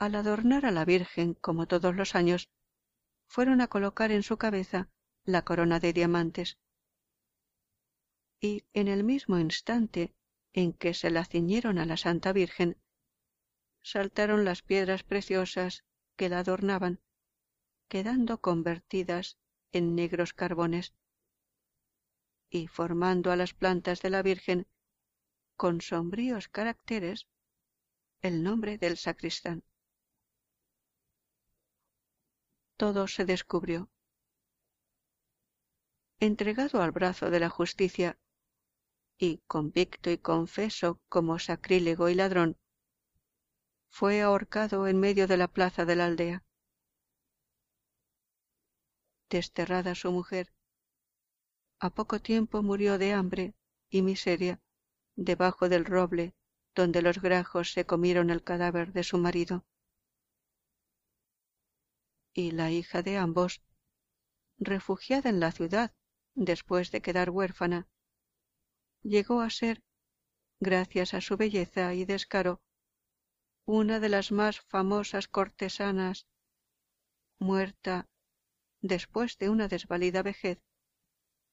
al 0.00 0.14
adornar 0.14 0.64
a 0.64 0.70
la 0.70 0.86
Virgen 0.86 1.34
como 1.34 1.68
todos 1.68 1.94
los 1.94 2.14
años, 2.14 2.48
fueron 3.26 3.60
a 3.60 3.68
colocar 3.68 4.10
en 4.10 4.22
su 4.22 4.38
cabeza 4.38 4.88
la 5.24 5.44
corona 5.44 5.78
de 5.78 5.92
diamantes. 5.92 6.58
Y 8.40 8.64
en 8.72 8.88
el 8.88 9.04
mismo 9.04 9.38
instante 9.38 10.14
en 10.54 10.72
que 10.72 10.94
se 10.94 11.10
la 11.10 11.26
ciñeron 11.26 11.76
a 11.76 11.84
la 11.84 11.98
Santa 11.98 12.32
Virgen, 12.32 12.78
saltaron 13.82 14.46
las 14.46 14.62
piedras 14.62 15.02
preciosas 15.02 15.84
que 16.16 16.30
la 16.30 16.38
adornaban, 16.38 17.02
quedando 17.88 18.40
convertidas 18.40 19.36
en 19.70 19.94
negros 19.94 20.32
carbones, 20.32 20.94
y 22.48 22.68
formando 22.68 23.30
a 23.32 23.36
las 23.36 23.52
plantas 23.52 24.00
de 24.00 24.08
la 24.08 24.22
Virgen, 24.22 24.66
con 25.58 25.82
sombríos 25.82 26.48
caracteres, 26.48 27.28
el 28.22 28.42
nombre 28.42 28.78
del 28.78 28.96
sacristán. 28.96 29.62
Todo 32.80 33.06
se 33.06 33.26
descubrió. 33.26 33.90
Entregado 36.18 36.80
al 36.80 36.92
brazo 36.92 37.28
de 37.28 37.38
la 37.38 37.50
justicia 37.50 38.18
y 39.18 39.42
convicto 39.46 40.10
y 40.10 40.16
confeso 40.16 40.98
como 41.10 41.38
sacrílego 41.38 42.08
y 42.08 42.14
ladrón, 42.14 42.56
fue 43.90 44.22
ahorcado 44.22 44.86
en 44.86 44.98
medio 44.98 45.26
de 45.26 45.36
la 45.36 45.48
plaza 45.48 45.84
de 45.84 45.94
la 45.94 46.06
aldea. 46.06 46.42
Desterrada 49.28 49.94
su 49.94 50.10
mujer, 50.10 50.50
a 51.80 51.90
poco 51.90 52.18
tiempo 52.18 52.62
murió 52.62 52.96
de 52.96 53.12
hambre 53.12 53.54
y 53.90 54.00
miseria 54.00 54.58
debajo 55.16 55.68
del 55.68 55.84
roble 55.84 56.34
donde 56.74 57.02
los 57.02 57.20
grajos 57.20 57.72
se 57.72 57.84
comieron 57.84 58.30
el 58.30 58.42
cadáver 58.42 58.94
de 58.94 59.04
su 59.04 59.18
marido 59.18 59.66
y 62.40 62.50
la 62.50 62.70
hija 62.70 63.02
de 63.02 63.16
ambos, 63.16 63.62
refugiada 64.58 65.30
en 65.30 65.40
la 65.40 65.52
ciudad 65.52 65.94
después 66.34 66.90
de 66.90 67.00
quedar 67.00 67.30
huérfana, 67.30 67.88
llegó 69.02 69.40
a 69.40 69.50
ser, 69.50 69.82
gracias 70.58 71.14
a 71.14 71.20
su 71.20 71.36
belleza 71.36 71.94
y 71.94 72.04
descaro, 72.04 72.60
una 73.64 74.00
de 74.00 74.08
las 74.08 74.32
más 74.32 74.60
famosas 74.60 75.28
cortesanas, 75.28 76.26
muerta, 77.38 78.08
después 78.80 79.38
de 79.38 79.48
una 79.50 79.68
desvalida 79.68 80.22
vejez, 80.22 80.62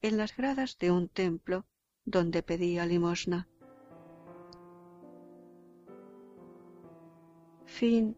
en 0.02 0.18
las 0.18 0.36
gradas 0.36 0.78
de 0.78 0.92
un 0.92 1.10
templo 1.10 1.66
donde 2.06 2.44
pedía 2.44 2.86
limosna. 2.86 3.50
Fin 7.66 8.18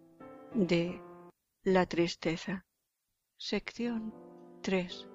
de 0.54 1.02
la 1.64 1.86
tristeza. 1.86 2.66
Sección 3.38 4.14
3. 4.62 5.08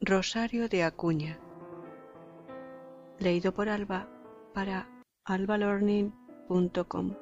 Rosario 0.00 0.68
de 0.68 0.82
Acuña. 0.82 1.38
Leído 3.18 3.54
por 3.54 3.68
Alba 3.68 4.08
para 4.52 4.88
albalorning.com. 5.24 7.14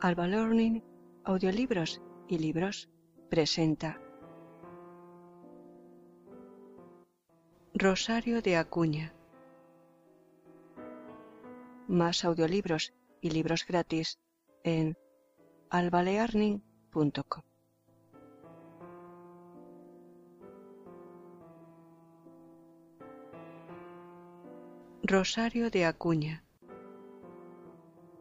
Alba 0.00 0.26
Learning, 0.26 0.82
audiolibros 1.24 2.02
y 2.26 2.38
libros 2.38 2.90
presenta 3.28 4.00
Rosario 7.74 8.42
de 8.42 8.56
Acuña 8.56 9.14
más 11.92 12.24
audiolibros 12.24 12.94
y 13.20 13.30
libros 13.30 13.66
gratis 13.66 14.18
en 14.64 14.96
albalearning.com. 15.70 17.42
Rosario 25.04 25.70
de 25.70 25.84
Acuña 25.84 26.44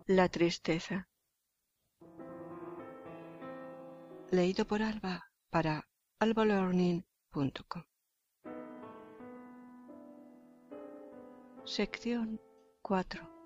La 0.05 0.27
tristeza 0.27 1.07
Leído 4.31 4.65
por 4.65 4.81
Alba 4.81 5.31
para 5.49 5.87
albalearning.com. 6.19 7.83
Sección 11.63 12.41
4 12.81 13.40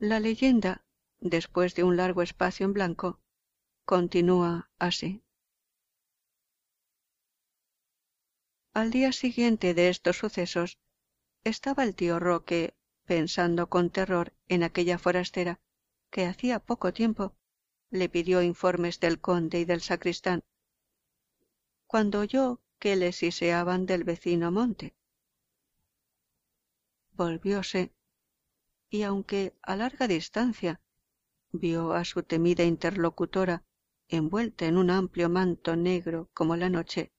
La 0.00 0.20
leyenda, 0.20 0.84
después 1.18 1.74
de 1.74 1.82
un 1.82 1.96
largo 1.96 2.22
espacio 2.22 2.64
en 2.64 2.72
blanco, 2.72 3.18
continúa 3.84 4.70
así. 4.78 5.24
Al 8.74 8.92
día 8.92 9.10
siguiente 9.10 9.74
de 9.74 9.88
estos 9.88 10.18
sucesos, 10.18 10.78
estaba 11.42 11.82
el 11.82 11.96
tío 11.96 12.20
Roque 12.20 12.76
pensando 13.06 13.68
con 13.68 13.90
terror 13.90 14.32
en 14.46 14.62
aquella 14.62 14.98
forastera 14.98 15.58
que 16.10 16.26
hacía 16.26 16.60
poco 16.60 16.92
tiempo 16.92 17.34
le 17.90 18.08
pidió 18.08 18.40
informes 18.40 19.00
del 19.00 19.20
conde 19.20 19.58
y 19.58 19.64
del 19.64 19.80
sacristán, 19.80 20.44
cuando 21.88 22.20
oyó 22.20 22.60
que 22.78 22.94
le 22.94 23.10
siseaban 23.10 23.84
del 23.84 24.04
vecino 24.04 24.52
monte. 24.52 24.94
Volvióse, 27.14 27.92
y 28.90 29.02
aunque 29.02 29.54
a 29.62 29.76
larga 29.76 30.08
distancia 30.08 30.80
vio 31.52 31.92
a 31.92 32.04
su 32.04 32.22
temida 32.22 32.64
interlocutora 32.64 33.64
envuelta 34.08 34.66
en 34.66 34.76
un 34.76 34.90
amplio 34.90 35.28
manto 35.28 35.76
negro 35.76 36.30
como 36.32 36.56
la 36.56 36.70
noche, 36.70 37.12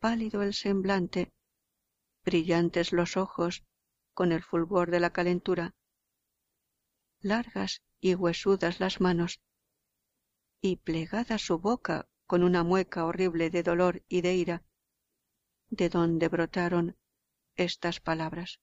pálido 0.00 0.42
el 0.42 0.54
semblante, 0.54 1.32
brillantes 2.24 2.92
los 2.92 3.16
ojos 3.16 3.64
con 4.14 4.32
el 4.32 4.42
fulgor 4.42 4.90
de 4.90 5.00
la 5.00 5.10
calentura, 5.10 5.74
largas 7.20 7.82
y 8.00 8.14
huesudas 8.14 8.80
las 8.80 9.00
manos, 9.00 9.40
y 10.60 10.76
plegada 10.76 11.38
su 11.38 11.58
boca 11.58 12.08
con 12.26 12.42
una 12.42 12.64
mueca 12.64 13.04
horrible 13.04 13.50
de 13.50 13.62
dolor 13.62 14.02
y 14.08 14.22
de 14.22 14.34
ira, 14.34 14.64
de 15.70 15.88
donde 15.88 16.28
brotaron 16.28 16.96
estas 17.56 18.00
palabras. 18.00 18.60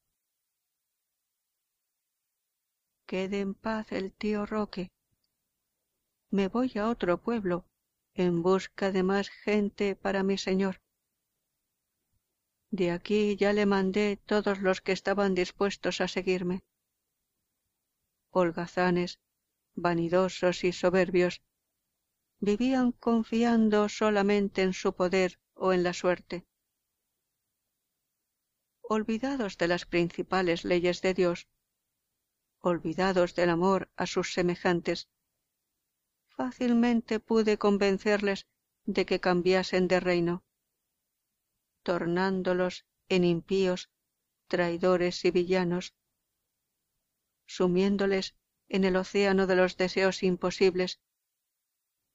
Quede 3.09 3.39
en 3.39 3.55
paz 3.55 3.91
el 3.91 4.13
tío 4.13 4.45
Roque. 4.45 4.91
Me 6.29 6.47
voy 6.47 6.71
a 6.75 6.89
otro 6.89 7.19
pueblo 7.19 7.65
en 8.13 8.43
busca 8.43 8.91
de 8.91 9.01
más 9.01 9.29
gente 9.29 9.95
para 9.95 10.21
mi 10.21 10.37
señor. 10.37 10.79
De 12.69 12.91
aquí 12.91 13.35
ya 13.35 13.51
le 13.51 13.65
mandé 13.65 14.17
todos 14.17 14.61
los 14.61 14.81
que 14.81 14.91
estaban 14.91 15.33
dispuestos 15.33 16.01
a 16.01 16.07
seguirme. 16.07 16.59
Holgazanes, 18.29 19.19
vanidosos 19.73 20.63
y 20.63 20.71
soberbios, 20.71 21.41
vivían 22.39 22.91
confiando 22.91 23.89
solamente 23.89 24.61
en 24.61 24.73
su 24.73 24.93
poder 24.93 25.39
o 25.55 25.73
en 25.73 25.81
la 25.81 25.93
suerte. 25.93 26.45
Olvidados 28.83 29.57
de 29.57 29.67
las 29.67 29.87
principales 29.87 30.63
leyes 30.63 31.01
de 31.01 31.15
Dios, 31.15 31.47
olvidados 32.59 33.35
del 33.35 33.49
amor 33.49 33.89
a 33.95 34.05
sus 34.05 34.33
semejantes, 34.33 35.09
fácilmente 36.27 37.19
pude 37.19 37.57
convencerles 37.57 38.47
de 38.85 39.05
que 39.05 39.19
cambiasen 39.19 39.87
de 39.87 39.99
reino 39.99 40.43
tornándolos 41.83 42.85
en 43.07 43.23
impíos, 43.23 43.89
traidores 44.47 45.25
y 45.25 45.31
villanos, 45.31 45.95
sumiéndoles 47.47 48.35
en 48.67 48.83
el 48.83 48.95
océano 48.95 49.47
de 49.47 49.55
los 49.55 49.77
deseos 49.77 50.21
imposibles, 50.21 50.99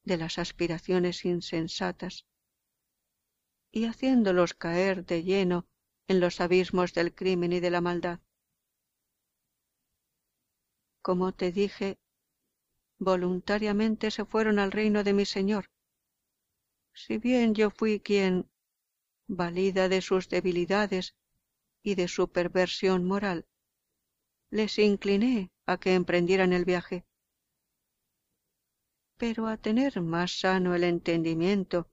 de 0.04 0.16
las 0.16 0.38
aspiraciones 0.38 1.24
insensatas, 1.24 2.26
y 3.72 3.86
haciéndolos 3.86 4.54
caer 4.54 5.04
de 5.04 5.24
lleno 5.24 5.66
en 6.06 6.20
los 6.20 6.40
abismos 6.40 6.94
del 6.94 7.14
crimen 7.14 7.52
y 7.52 7.60
de 7.60 7.70
la 7.70 7.80
maldad. 7.80 8.20
Como 11.06 11.32
te 11.32 11.52
dije, 11.52 11.98
voluntariamente 12.98 14.10
se 14.10 14.24
fueron 14.24 14.58
al 14.58 14.72
reino 14.72 15.04
de 15.04 15.12
mi 15.12 15.26
Señor. 15.26 15.66
Si 16.94 17.18
bien 17.18 17.54
yo 17.54 17.68
fui 17.68 18.00
quien, 18.00 18.48
valida 19.28 19.90
de 19.90 20.00
sus 20.00 20.30
debilidades 20.30 21.14
y 21.82 21.94
de 21.94 22.08
su 22.08 22.32
perversión 22.32 23.04
moral, 23.04 23.46
les 24.48 24.78
incliné 24.78 25.50
a 25.66 25.76
que 25.76 25.92
emprendieran 25.92 26.54
el 26.54 26.64
viaje. 26.64 27.04
Pero 29.18 29.46
a 29.46 29.58
tener 29.58 30.00
más 30.00 30.40
sano 30.40 30.74
el 30.74 30.84
entendimiento 30.84 31.90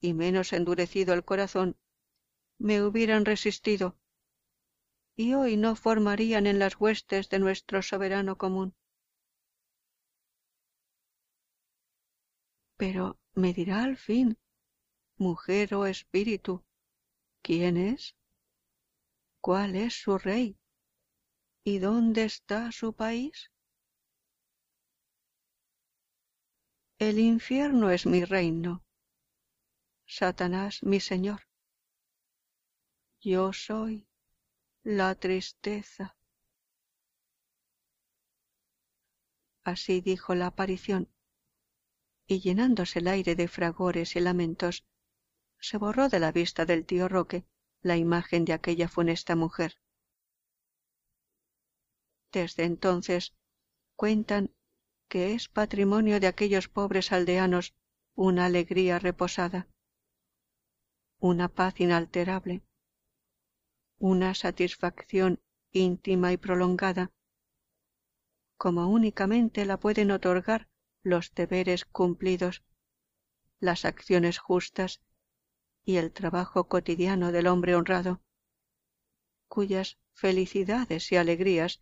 y 0.00 0.14
menos 0.14 0.54
endurecido 0.54 1.12
el 1.12 1.26
corazón, 1.26 1.76
me 2.58 2.82
hubieran 2.82 3.26
resistido, 3.26 3.98
y 5.16 5.32
hoy 5.34 5.56
no 5.56 5.74
formarían 5.76 6.46
en 6.46 6.58
las 6.58 6.78
huestes 6.78 7.28
de 7.30 7.38
nuestro 7.38 7.82
soberano 7.82 8.36
común. 8.36 8.74
Pero 12.76 13.18
me 13.34 13.54
dirá 13.54 13.82
al 13.84 13.96
fin, 13.96 14.38
mujer 15.16 15.74
o 15.74 15.86
espíritu, 15.86 16.62
¿Quién 17.42 17.76
es? 17.76 18.16
¿Cuál 19.40 19.76
es 19.76 19.94
su 19.94 20.18
rey? 20.18 20.58
¿Y 21.64 21.78
dónde 21.78 22.24
está 22.24 22.72
su 22.72 22.92
país? 22.92 23.52
El 26.98 27.20
infierno 27.20 27.90
es 27.90 28.04
mi 28.04 28.24
reino, 28.24 28.82
Satanás 30.06 30.82
mi 30.82 30.98
señor. 30.98 31.42
Yo 33.20 33.52
soy 33.52 34.08
la 34.88 35.16
tristeza. 35.16 36.16
Así 39.64 40.00
dijo 40.00 40.36
la 40.36 40.46
aparición, 40.46 41.12
y 42.28 42.38
llenándose 42.38 43.00
el 43.00 43.08
aire 43.08 43.34
de 43.34 43.48
fragores 43.48 44.14
y 44.14 44.20
lamentos, 44.20 44.86
se 45.58 45.76
borró 45.76 46.08
de 46.08 46.20
la 46.20 46.30
vista 46.30 46.66
del 46.66 46.86
tío 46.86 47.08
Roque 47.08 47.44
la 47.82 47.96
imagen 47.96 48.44
de 48.44 48.52
aquella 48.52 48.88
funesta 48.88 49.34
mujer. 49.34 49.76
Desde 52.30 52.62
entonces 52.62 53.34
cuentan 53.96 54.54
que 55.08 55.34
es 55.34 55.48
patrimonio 55.48 56.20
de 56.20 56.28
aquellos 56.28 56.68
pobres 56.68 57.10
aldeanos 57.10 57.74
una 58.14 58.44
alegría 58.44 59.00
reposada, 59.00 59.66
una 61.18 61.48
paz 61.48 61.80
inalterable, 61.80 62.62
una 63.98 64.34
satisfacción 64.34 65.40
íntima 65.72 66.32
y 66.32 66.36
prolongada, 66.36 67.12
como 68.56 68.88
únicamente 68.88 69.64
la 69.64 69.78
pueden 69.78 70.10
otorgar 70.10 70.68
los 71.02 71.32
deberes 71.34 71.84
cumplidos, 71.84 72.62
las 73.60 73.84
acciones 73.84 74.38
justas 74.38 75.00
y 75.84 75.96
el 75.96 76.12
trabajo 76.12 76.68
cotidiano 76.68 77.32
del 77.32 77.46
hombre 77.46 77.74
honrado, 77.74 78.20
cuyas 79.48 79.98
felicidades 80.14 81.12
y 81.12 81.16
alegrías 81.16 81.80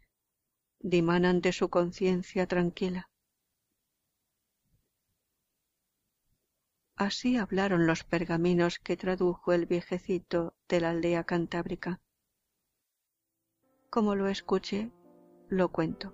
dimanan 0.80 1.40
de 1.40 1.52
su 1.52 1.70
conciencia 1.70 2.46
tranquila. 2.46 3.10
Así 6.96 7.36
hablaron 7.36 7.86
los 7.88 8.04
pergaminos 8.04 8.78
que 8.78 8.96
tradujo 8.96 9.52
el 9.52 9.66
viejecito 9.66 10.54
de 10.68 10.80
la 10.80 10.90
aldea 10.90 11.24
cantábrica. 11.24 12.00
Como 13.94 14.16
lo 14.16 14.26
escuché, 14.26 14.90
lo 15.48 15.68
cuento. 15.68 16.12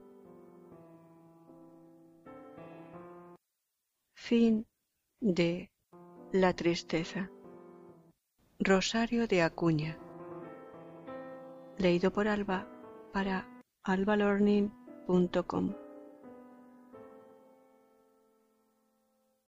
Fin 4.15 4.67
de 5.19 5.71
La 6.31 6.53
tristeza. 6.53 7.31
Rosario 8.59 9.27
de 9.27 9.41
Acuña. 9.41 9.97
Leído 11.79 12.13
por 12.13 12.29
Alba 12.29 12.69
para 13.15 13.49
albalearning.com. 13.85 15.75